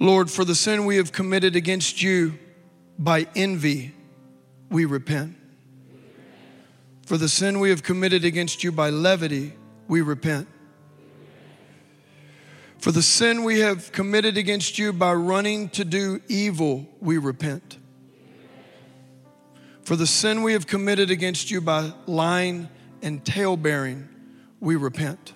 Lord, 0.00 0.30
for 0.30 0.44
the 0.44 0.54
sin 0.54 0.86
we 0.86 0.96
have 0.96 1.12
committed 1.12 1.54
against 1.54 2.02
you 2.02 2.38
by 2.98 3.26
envy, 3.34 3.92
we 4.70 4.84
repent. 4.84 5.36
For 7.06 7.16
the 7.16 7.28
sin 7.28 7.60
we 7.60 7.70
have 7.70 7.82
committed 7.82 8.24
against 8.24 8.64
you 8.64 8.72
by 8.72 8.90
levity, 8.90 9.52
we 9.88 10.00
repent. 10.00 10.48
For 12.78 12.92
the 12.92 13.02
sin 13.02 13.44
we 13.44 13.60
have 13.60 13.92
committed 13.92 14.36
against 14.36 14.78
you 14.78 14.92
by 14.92 15.14
running 15.14 15.68
to 15.70 15.84
do 15.84 16.20
evil, 16.28 16.86
we 17.00 17.18
repent. 17.18 17.78
For 19.82 19.96
the 19.96 20.06
sin 20.06 20.42
we 20.42 20.52
have 20.54 20.66
committed 20.66 21.10
against 21.10 21.50
you 21.50 21.60
by 21.60 21.92
lying 22.06 22.68
and 23.02 23.24
tale 23.24 23.56
bearing, 23.56 24.08
we 24.60 24.76
repent. 24.76 25.34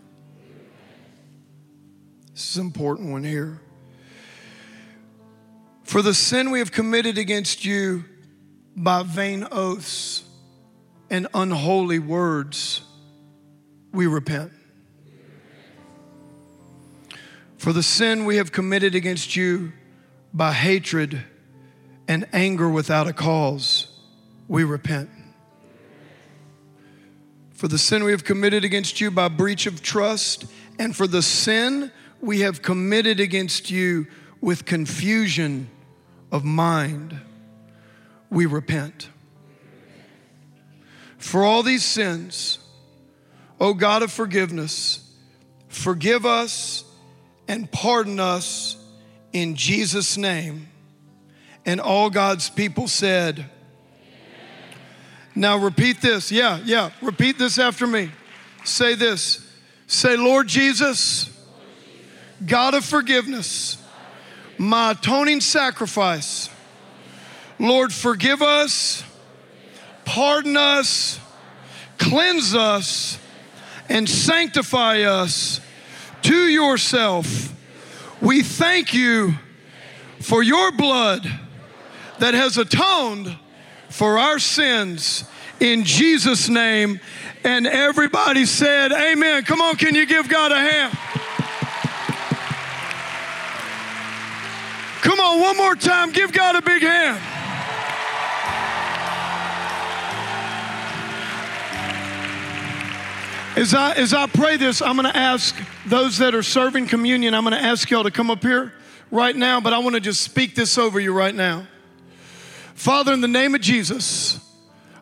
This 2.33 2.51
is 2.51 2.57
an 2.57 2.66
important 2.66 3.11
one 3.11 3.25
here. 3.25 3.61
For 5.88 6.03
the 6.03 6.12
sin 6.12 6.51
we 6.51 6.59
have 6.59 6.70
committed 6.70 7.16
against 7.16 7.64
you 7.64 8.05
by 8.77 9.03
vain 9.05 9.48
oaths 9.51 10.22
and 11.09 11.27
unholy 11.33 11.98
words, 11.98 12.83
we 13.90 14.07
repent. 14.07 14.53
For 17.57 17.72
the 17.72 17.83
sin 17.83 18.27
we 18.27 18.37
have 18.37 18.53
committed 18.53 18.94
against 18.94 19.35
you 19.35 19.72
by 20.35 20.53
hatred 20.53 21.22
and 22.07 22.27
anger 22.35 22.68
without 22.68 23.07
a 23.07 23.14
cause, 23.14 23.87
we 24.46 24.64
repent. 24.64 25.09
For 27.55 27.66
the 27.66 27.79
sin 27.79 28.05
we 28.05 28.11
have 28.11 28.24
committed 28.24 28.62
against 28.62 29.01
you 29.01 29.11
by 29.11 29.29
breach 29.29 29.64
of 29.64 29.81
trust, 29.81 30.44
and 30.79 30.94
for 30.94 31.07
the 31.07 31.22
sin 31.22 31.90
we 32.20 32.40
have 32.40 32.61
committed 32.61 33.20
against 33.20 33.70
you 33.70 34.07
with 34.42 34.66
confusion 34.66 35.70
of 36.31 36.45
mind, 36.45 37.19
we 38.31 38.47
repent. 38.47 39.09
For 41.19 41.45
all 41.45 41.62
these 41.62 41.85
sins, 41.85 42.59
O 43.61 43.75
God 43.75 44.03
of 44.03 44.12
forgiveness, 44.12 45.05
forgive 45.69 46.25
us 46.25 46.85
and 47.49 47.71
pardon 47.71 48.21
us 48.21 48.77
in 49.33 49.57
Jesus' 49.57 50.17
name. 50.17 50.69
And 51.67 51.81
all 51.81 52.09
God's 52.09 52.49
people 52.49 52.88
said, 52.88 53.47
Now 55.35 55.59
repeat 55.59 56.01
this. 56.01 56.31
Yeah, 56.31 56.61
yeah. 56.64 56.91
Repeat 57.03 57.38
this 57.38 57.59
after 57.59 57.87
me. 57.87 58.11
Say 58.64 58.95
this. 58.95 59.45
Say, 59.87 60.17
Lord 60.17 60.47
Jesus, 60.47 61.31
God 62.45 62.75
of 62.75 62.85
forgiveness, 62.85 63.83
my 64.59 64.90
atoning 64.90 65.40
sacrifice. 65.40 66.51
Lord, 67.59 67.92
forgive 67.92 68.42
us, 68.42 69.05
pardon 70.05 70.57
us, 70.57 71.18
cleanse 71.99 72.55
us, 72.55 73.18
and 73.88 74.09
sanctify 74.09 75.03
us 75.03 75.61
to 76.23 76.49
yourself. 76.49 77.55
We 78.21 78.42
thank 78.42 78.92
you 78.92 79.35
for 80.21 80.42
your 80.42 80.73
blood 80.73 81.27
that 82.18 82.35
has 82.35 82.59
atoned 82.59 83.37
for 83.88 84.18
our 84.18 84.38
sins 84.38 85.25
in 85.61 85.85
Jesus' 85.85 86.49
name. 86.49 87.01
And 87.44 87.66
everybody 87.66 88.44
said, 88.44 88.92
Amen. 88.92 89.44
Come 89.44 89.61
on, 89.61 89.77
can 89.77 89.94
you 89.94 90.07
give 90.07 90.29
God 90.29 90.53
a 90.53 90.59
hand? 90.59 90.99
Come 95.03 95.21
on, 95.21 95.41
one 95.41 95.57
more 95.57 95.75
time. 95.75 96.13
Give 96.13 96.33
God 96.33 96.57
a 96.57 96.63
big 96.63 96.83
hand. 96.83 97.19
As 103.57 103.75
I, 103.75 103.95
as 103.95 104.15
I 104.15 104.27
pray 104.27 104.57
this, 104.57 104.81
I'm 104.81 104.97
going 104.97 105.11
to 105.11 105.17
ask 105.17 105.57
those 105.87 106.19
that 106.19 106.35
are 106.35 106.45
serving 106.45 106.87
communion, 106.87 107.35
I'm 107.35 107.43
going 107.43 107.57
to 107.57 107.63
ask 107.63 107.91
y'all 107.91 108.05
to 108.05 108.11
come 108.11 108.31
up 108.31 108.43
here 108.43 108.73
right 109.11 109.35
now, 109.35 109.61
but 109.61 109.73
I 109.73 109.79
want 109.79 109.95
to 109.95 110.01
just 110.01 110.21
speak 110.21 110.55
this 110.55 110.79
over 110.79 111.01
you 111.01 111.13
right 111.13 111.35
now. 111.35 111.67
Father, 112.75 113.13
in 113.13 113.21
the 113.21 113.27
name 113.27 113.57
of 113.57 113.61
Jesus, 113.61 114.39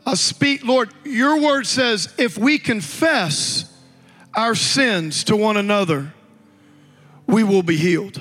I 0.06 0.14
speak, 0.14 0.64
Lord, 0.64 0.90
your 1.04 1.40
word 1.40 1.66
says 1.66 2.14
if 2.16 2.38
we 2.38 2.58
confess 2.58 3.70
our 4.34 4.54
sins 4.54 5.24
to 5.24 5.36
one 5.36 5.56
another, 5.56 6.14
we 7.26 7.44
will 7.44 7.62
be 7.62 7.76
healed. 7.76 8.20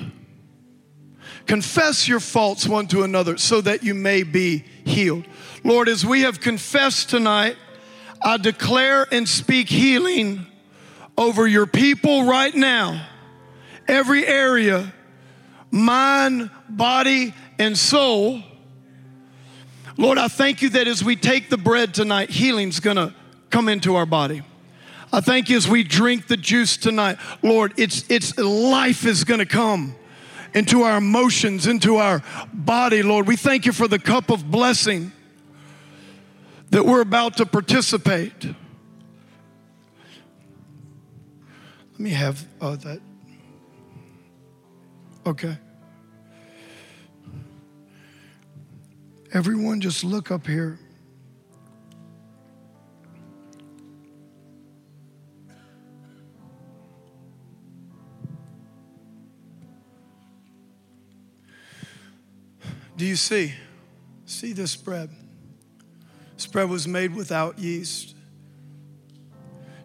Confess 1.46 2.08
your 2.08 2.20
faults 2.20 2.66
one 2.66 2.88
to 2.88 3.02
another 3.02 3.36
so 3.38 3.60
that 3.60 3.84
you 3.84 3.94
may 3.94 4.24
be 4.24 4.64
healed. 4.84 5.24
Lord, 5.62 5.88
as 5.88 6.04
we 6.04 6.22
have 6.22 6.40
confessed 6.40 7.08
tonight, 7.08 7.56
I 8.22 8.36
declare 8.36 9.06
and 9.12 9.28
speak 9.28 9.68
healing 9.68 10.46
over 11.16 11.46
your 11.46 11.66
people 11.66 12.24
right 12.24 12.54
now, 12.54 13.06
every 13.86 14.26
area, 14.26 14.92
mind, 15.70 16.50
body, 16.68 17.32
and 17.58 17.78
soul. 17.78 18.42
Lord, 19.96 20.18
I 20.18 20.28
thank 20.28 20.62
you 20.62 20.70
that 20.70 20.88
as 20.88 21.02
we 21.02 21.16
take 21.16 21.48
the 21.48 21.56
bread 21.56 21.94
tonight, 21.94 22.30
healing's 22.30 22.80
gonna 22.80 23.14
come 23.50 23.68
into 23.68 23.94
our 23.94 24.06
body. 24.06 24.42
I 25.12 25.20
thank 25.20 25.48
you 25.48 25.56
as 25.56 25.68
we 25.68 25.84
drink 25.84 26.26
the 26.26 26.36
juice 26.36 26.76
tonight, 26.76 27.18
Lord, 27.40 27.72
it's, 27.76 28.04
it's 28.10 28.36
life 28.36 29.06
is 29.06 29.24
gonna 29.24 29.46
come 29.46 29.94
into 30.56 30.82
our 30.82 30.96
emotions, 30.96 31.66
into 31.66 31.96
our 31.96 32.22
body, 32.52 33.02
Lord. 33.02 33.26
We 33.26 33.36
thank 33.36 33.66
you 33.66 33.72
for 33.72 33.86
the 33.86 33.98
cup 33.98 34.30
of 34.30 34.50
blessing 34.50 35.12
that 36.70 36.86
we're 36.86 37.02
about 37.02 37.36
to 37.36 37.46
participate. 37.46 38.32
Let 41.92 42.00
me 42.00 42.10
have 42.10 42.46
uh, 42.58 42.76
that. 42.76 43.00
Okay. 45.26 45.58
Everyone, 49.34 49.82
just 49.82 50.04
look 50.04 50.30
up 50.30 50.46
here. 50.46 50.78
Do 62.96 63.04
you 63.04 63.16
see? 63.16 63.52
See 64.24 64.52
this 64.52 64.74
bread? 64.74 65.10
This 66.34 66.46
bread 66.46 66.68
was 66.68 66.88
made 66.88 67.14
without 67.14 67.58
yeast. 67.58 68.14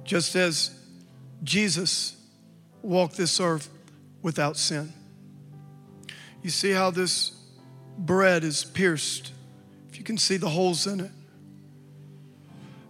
Just 0.04 0.36
as 0.36 0.72
Jesus 1.44 2.16
walked 2.82 3.18
this 3.18 3.40
earth 3.40 3.70
without 4.22 4.58
sin. 4.58 4.94
You 6.42 6.50
see 6.50 6.72
how 6.72 6.90
this 6.92 7.34
bread 7.98 8.44
is 8.44 8.64
pierced? 8.64 9.32
If 9.90 9.98
you 9.98 10.04
can 10.04 10.18
see 10.18 10.38
the 10.38 10.50
holes 10.50 10.88
in 10.88 11.02
it, 11.02 11.12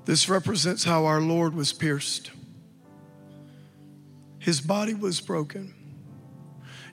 this 0.06 0.30
represents 0.30 0.84
how 0.84 1.06
our 1.06 1.22
Lord 1.22 1.54
was 1.54 1.74
pierced. 1.74 2.32
His 4.40 4.62
body 4.62 4.94
was 4.94 5.22
broken. 5.22 5.74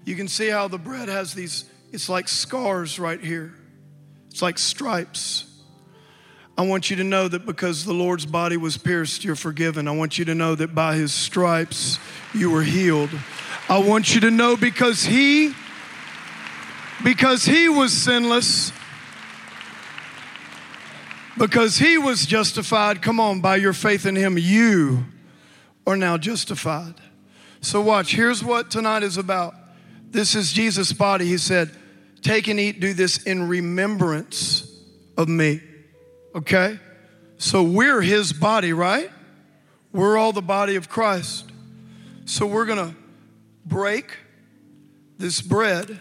You 0.04 0.16
can 0.16 0.28
see 0.28 0.48
how 0.48 0.68
the 0.68 0.78
bread 0.78 1.08
has 1.08 1.34
these 1.34 1.64
it's 1.92 2.08
like 2.08 2.28
scars 2.28 2.98
right 2.98 3.20
here, 3.20 3.54
it's 4.30 4.42
like 4.42 4.58
stripes. 4.58 5.44
I 6.56 6.62
want 6.62 6.90
you 6.90 6.96
to 6.96 7.04
know 7.04 7.28
that 7.28 7.46
because 7.46 7.84
the 7.84 7.94
Lord's 7.94 8.26
body 8.26 8.56
was 8.56 8.76
pierced, 8.76 9.22
you're 9.24 9.36
forgiven. 9.36 9.86
I 9.86 9.92
want 9.92 10.18
you 10.18 10.24
to 10.24 10.34
know 10.34 10.56
that 10.56 10.74
by 10.74 10.96
his 10.96 11.12
stripes, 11.12 12.00
you 12.34 12.50
were 12.50 12.64
healed. 12.64 13.10
I 13.68 13.78
want 13.78 14.12
you 14.12 14.20
to 14.22 14.30
know 14.30 14.56
because 14.56 15.04
he 15.04 15.54
because 17.04 17.44
he 17.44 17.68
was 17.68 17.92
sinless 17.92 18.72
because 21.38 21.78
he 21.78 21.96
was 21.96 22.26
justified, 22.26 23.00
come 23.00 23.20
on, 23.20 23.40
by 23.40 23.56
your 23.56 23.72
faith 23.72 24.04
in 24.04 24.16
him, 24.16 24.36
you 24.36 25.04
are 25.86 25.96
now 25.96 26.18
justified. 26.18 26.94
So, 27.60 27.80
watch, 27.80 28.14
here's 28.14 28.44
what 28.44 28.70
tonight 28.70 29.02
is 29.02 29.16
about. 29.16 29.54
This 30.10 30.34
is 30.34 30.52
Jesus' 30.52 30.92
body. 30.92 31.26
He 31.26 31.38
said, 31.38 31.70
Take 32.28 32.46
and 32.48 32.60
eat, 32.60 32.78
do 32.78 32.92
this 32.92 33.22
in 33.22 33.48
remembrance 33.48 34.70
of 35.16 35.28
me. 35.28 35.62
Okay? 36.34 36.78
So 37.38 37.62
we're 37.62 38.02
his 38.02 38.34
body, 38.34 38.74
right? 38.74 39.10
We're 39.94 40.18
all 40.18 40.34
the 40.34 40.42
body 40.42 40.76
of 40.76 40.90
Christ. 40.90 41.50
So 42.26 42.44
we're 42.44 42.66
going 42.66 42.90
to 42.90 42.94
break 43.64 44.14
this 45.16 45.40
bread. 45.40 45.98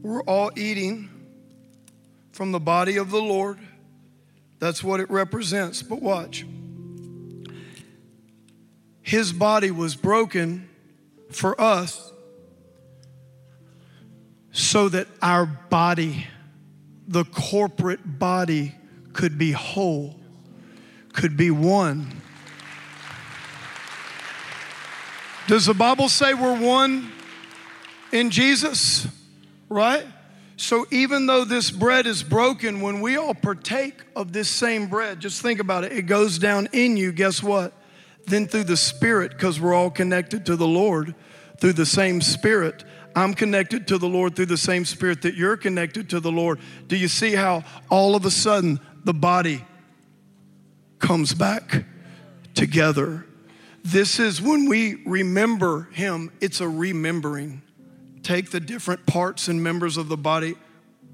We're 0.00 0.22
all 0.22 0.52
eating 0.56 1.10
from 2.30 2.52
the 2.52 2.60
body 2.60 2.98
of 2.98 3.10
the 3.10 3.20
Lord. 3.20 3.58
That's 4.60 4.84
what 4.84 5.00
it 5.00 5.10
represents. 5.10 5.82
But 5.82 6.00
watch. 6.00 6.46
His 9.02 9.32
body 9.32 9.72
was 9.72 9.96
broken 9.96 10.68
for 11.32 11.60
us 11.60 12.12
so 14.52 14.88
that 14.88 15.06
our 15.22 15.46
body, 15.46 16.26
the 17.06 17.24
corporate 17.24 18.18
body, 18.18 18.74
could 19.12 19.38
be 19.38 19.52
whole, 19.52 20.18
could 21.12 21.36
be 21.36 21.50
one. 21.50 22.22
Does 25.48 25.66
the 25.66 25.74
Bible 25.74 26.08
say 26.08 26.34
we're 26.34 26.60
one 26.60 27.10
in 28.12 28.30
Jesus? 28.30 29.06
Right? 29.68 30.06
So 30.56 30.86
even 30.90 31.26
though 31.26 31.44
this 31.44 31.70
bread 31.70 32.06
is 32.06 32.22
broken, 32.22 32.80
when 32.80 33.00
we 33.00 33.16
all 33.16 33.32
partake 33.32 33.94
of 34.16 34.32
this 34.32 34.48
same 34.48 34.88
bread, 34.88 35.20
just 35.20 35.40
think 35.40 35.60
about 35.60 35.84
it, 35.84 35.92
it 35.92 36.02
goes 36.02 36.38
down 36.38 36.68
in 36.72 36.96
you, 36.96 37.12
guess 37.12 37.42
what? 37.42 37.72
Then 38.26 38.46
through 38.46 38.64
the 38.64 38.76
Spirit, 38.76 39.30
because 39.30 39.60
we're 39.60 39.72
all 39.72 39.90
connected 39.90 40.44
to 40.46 40.56
the 40.56 40.66
Lord 40.66 41.14
through 41.58 41.74
the 41.74 41.86
same 41.86 42.20
Spirit. 42.20 42.84
I'm 43.14 43.34
connected 43.34 43.88
to 43.88 43.98
the 43.98 44.08
Lord 44.08 44.36
through 44.36 44.46
the 44.46 44.56
same 44.56 44.84
Spirit 44.84 45.22
that 45.22 45.34
you're 45.34 45.56
connected 45.56 46.10
to 46.10 46.20
the 46.20 46.30
Lord. 46.30 46.60
Do 46.86 46.96
you 46.96 47.08
see 47.08 47.32
how 47.32 47.64
all 47.90 48.14
of 48.14 48.24
a 48.24 48.30
sudden 48.30 48.80
the 49.04 49.14
body 49.14 49.64
comes 50.98 51.34
back 51.34 51.84
together? 52.54 53.26
This 53.84 54.18
is 54.20 54.40
when 54.42 54.68
we 54.68 55.02
remember 55.06 55.88
Him, 55.92 56.30
it's 56.40 56.60
a 56.60 56.68
remembering. 56.68 57.62
Take 58.22 58.50
the 58.50 58.60
different 58.60 59.06
parts 59.06 59.48
and 59.48 59.62
members 59.62 59.96
of 59.96 60.08
the 60.08 60.16
body, 60.16 60.56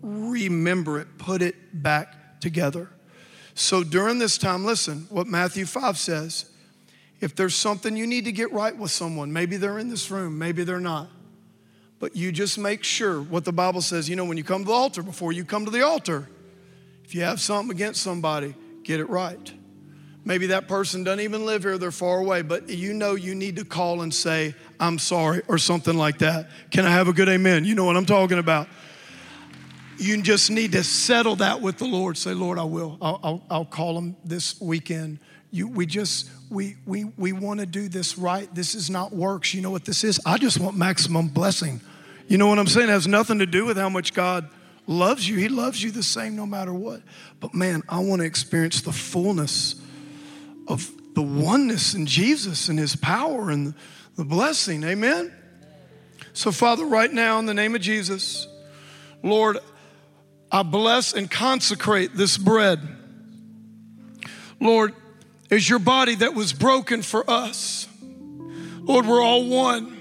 remember 0.03 0.99
it, 0.99 1.19
put 1.19 1.43
it 1.43 1.55
back 1.83 2.41
together. 2.41 2.91
So 3.55 3.85
during 3.85 4.19
this 4.19 4.37
time, 4.37 4.65
listen 4.65 5.07
what 5.11 5.27
Matthew 5.27 5.65
5 5.65 5.97
says. 5.97 6.51
If 7.21 7.37
there's 7.37 7.55
something 7.55 7.97
you 7.97 8.07
need 8.07 8.25
to 8.25 8.33
get 8.33 8.53
right 8.53 8.77
with 8.77 8.91
someone, 8.91 9.33
maybe 9.33 9.57
they're 9.57 9.79
in 9.79 9.89
this 9.89 10.11
room, 10.11 10.37
maybe 10.37 10.65
they're 10.65 10.81
not. 10.81 11.09
But 12.05 12.15
you 12.15 12.33
just 12.33 12.59
make 12.59 12.85
sure 12.85 13.23
what 13.23 13.47
the 13.47 13.53
Bible 13.53 13.81
says. 13.81 14.11
You 14.11 14.17
know, 14.17 14.27
when 14.27 14.37
you 14.37 14.45
come 14.45 14.65
to 14.65 14.67
the 14.67 14.75
altar, 14.75 15.03
before 15.03 15.33
you 15.33 15.43
come 15.43 15.65
to 15.65 15.71
the 15.71 15.81
altar, 15.81 16.29
if 17.03 17.15
you 17.15 17.23
have 17.23 17.41
something 17.41 17.75
against 17.75 18.03
somebody, 18.03 18.55
get 18.83 19.01
it 19.01 19.09
right. 19.09 19.51
Maybe 20.23 20.49
that 20.49 20.69
person 20.69 21.03
doesn't 21.03 21.21
even 21.21 21.47
live 21.47 21.63
here, 21.63 21.79
they're 21.79 21.91
far 21.91 22.19
away, 22.19 22.43
but 22.43 22.69
you 22.69 22.93
know 22.93 23.15
you 23.15 23.35
need 23.35 23.57
to 23.57 23.65
call 23.65 24.03
and 24.03 24.13
say, 24.13 24.55
I'm 24.79 24.99
sorry, 24.99 25.41
or 25.49 25.57
something 25.57 25.97
like 25.97 26.19
that. 26.19 26.51
Can 26.71 26.85
I 26.85 26.91
have 26.91 27.09
a 27.09 27.15
good 27.15 27.31
amen? 27.31 27.65
You 27.65 27.75
know 27.75 27.87
what 27.87 27.97
I'm 27.97 28.05
talking 28.05 28.39
about. 28.39 28.69
You 29.97 30.21
just 30.21 30.51
need 30.51 30.73
to 30.73 30.85
settle 30.85 31.37
that 31.37 31.63
with 31.63 31.79
the 31.79 31.87
Lord. 31.87 32.19
Say, 32.19 32.35
Lord, 32.35 32.59
I 32.59 32.65
will. 32.65 32.99
I'll, 33.01 33.21
I'll, 33.25 33.43
I'll 33.49 33.65
call 33.65 33.97
him 33.97 34.15
this 34.27 34.61
weekend. 34.61 35.21
You, 35.51 35.69
we 35.69 35.87
just, 35.87 36.29
we, 36.51 36.77
we, 36.85 37.05
we 37.17 37.33
want 37.33 37.61
to 37.61 37.67
do 37.67 37.89
this 37.89 38.19
right. 38.19 38.55
This 38.55 38.75
is 38.75 38.91
not 38.91 39.15
works. 39.15 39.55
You 39.55 39.63
know 39.63 39.71
what 39.71 39.87
this 39.87 40.05
is? 40.05 40.21
I 40.27 40.37
just 40.37 40.61
want 40.61 40.77
maximum 40.77 41.29
blessing. 41.29 41.81
You 42.27 42.39
know 42.39 42.49
what 42.49 42.59
I'm 42.59 42.67
saying? 42.67 42.89
It 42.89 42.93
has 42.93 43.07
nothing 43.07 43.39
to 43.41 43.47
do 43.47 43.65
with 43.65 43.77
how 43.77 43.89
much 43.89 44.15
God 44.15 44.49
loves 44.87 45.29
you. 45.29 45.37
He 45.37 45.49
loves 45.49 45.83
you 45.83 45.91
the 45.91 46.03
same 46.03 46.37
no 46.37 46.47
matter 46.47 46.73
what. 46.73 47.03
But 47.41 47.55
man, 47.55 47.83
I 47.89 48.01
want 48.01 48.21
to 48.21 48.27
experience 48.27 48.81
the 48.81 48.93
fullness 48.93 49.77
of 50.69 50.91
the 51.15 51.23
oneness 51.23 51.95
in 51.95 52.07
Jesus 52.07 52.69
and 52.69 52.79
his 52.79 52.97
power 52.97 53.51
and 53.51 53.75
the 54.17 54.25
blessing. 54.25 54.83
Amen? 54.85 55.33
So, 56.33 56.51
Father, 56.51 56.85
right 56.85 57.13
now, 57.13 57.39
in 57.39 57.47
the 57.47 57.55
name 57.55 57.75
of 57.75 57.81
Jesus, 57.81 58.49
Lord, 59.23 59.59
I 60.51 60.63
bless 60.63 61.13
and 61.13 61.31
consecrate 61.31 62.15
this 62.15 62.37
bread. 62.37 62.81
Lord, 64.61 64.95
is 65.51 65.69
your 65.69 65.79
body 65.79 66.17
that 66.17 66.35
was 66.35 66.53
broken 66.53 67.03
for 67.03 67.29
us. 67.29 67.87
Lord, 68.81 69.07
we're 69.07 69.23
all 69.23 69.47
one. 69.49 69.94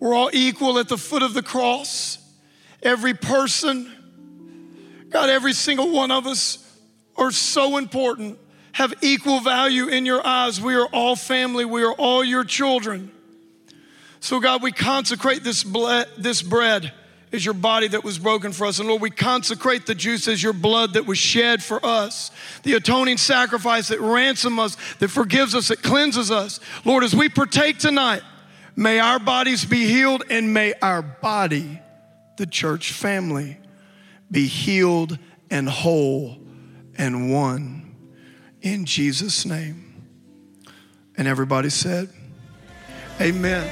We're 0.00 0.14
all 0.14 0.30
equal 0.32 0.78
at 0.78 0.88
the 0.88 0.98
foot 0.98 1.22
of 1.22 1.34
the 1.34 1.42
cross. 1.42 2.18
Every 2.82 3.12
person, 3.14 3.92
God, 5.10 5.28
every 5.28 5.52
single 5.52 5.92
one 5.92 6.10
of 6.10 6.26
us 6.26 6.66
are 7.16 7.30
so 7.30 7.76
important, 7.76 8.38
have 8.72 8.94
equal 9.02 9.40
value 9.40 9.88
in 9.88 10.06
your 10.06 10.26
eyes. 10.26 10.58
We 10.60 10.74
are 10.74 10.86
all 10.86 11.14
family, 11.16 11.66
we 11.66 11.82
are 11.84 11.92
all 11.92 12.24
your 12.24 12.44
children. 12.44 13.12
So, 14.20 14.40
God, 14.40 14.62
we 14.62 14.72
consecrate 14.72 15.44
this, 15.44 15.62
ble- 15.64 16.04
this 16.18 16.42
bread 16.42 16.92
is 17.32 17.44
your 17.44 17.54
body 17.54 17.88
that 17.88 18.02
was 18.02 18.18
broken 18.18 18.52
for 18.52 18.66
us. 18.66 18.78
And 18.78 18.88
Lord, 18.88 19.00
we 19.00 19.10
consecrate 19.10 19.86
the 19.86 19.94
juice 19.94 20.28
as 20.28 20.42
your 20.42 20.52
blood 20.52 20.94
that 20.94 21.06
was 21.06 21.18
shed 21.18 21.62
for 21.62 21.84
us, 21.84 22.30
the 22.64 22.74
atoning 22.74 23.18
sacrifice 23.18 23.88
that 23.88 24.00
ransoms 24.00 24.58
us, 24.58 24.76
that 24.98 25.08
forgives 25.08 25.54
us, 25.54 25.68
that 25.68 25.82
cleanses 25.82 26.30
us. 26.30 26.60
Lord, 26.84 27.04
as 27.04 27.14
we 27.14 27.28
partake 27.28 27.78
tonight, 27.78 28.22
may 28.80 28.98
our 28.98 29.18
bodies 29.18 29.66
be 29.66 29.84
healed 29.84 30.24
and 30.30 30.54
may 30.54 30.72
our 30.80 31.02
body, 31.02 31.78
the 32.38 32.46
church 32.46 32.92
family, 32.92 33.58
be 34.30 34.46
healed 34.46 35.18
and 35.50 35.68
whole 35.68 36.38
and 36.96 37.30
one. 37.30 37.94
In 38.62 38.86
Jesus' 38.86 39.44
name. 39.44 40.06
And 41.16 41.28
everybody 41.28 41.68
said, 41.68 42.08
Amen. 43.20 43.68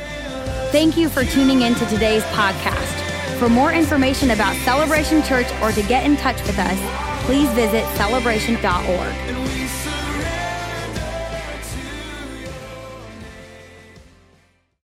Thank 0.70 0.98
you 0.98 1.08
for 1.08 1.24
tuning 1.24 1.62
in 1.62 1.74
to 1.76 1.86
today's 1.86 2.24
podcast. 2.24 3.38
For 3.38 3.48
more 3.48 3.72
information 3.72 4.32
about 4.32 4.54
Celebration 4.56 5.22
Church 5.22 5.46
or 5.62 5.72
to 5.72 5.82
get 5.84 6.04
in 6.04 6.18
touch 6.18 6.40
with 6.42 6.58
us, 6.58 7.24
please 7.24 7.48
visit 7.50 7.84
celebration.org. 7.96 9.37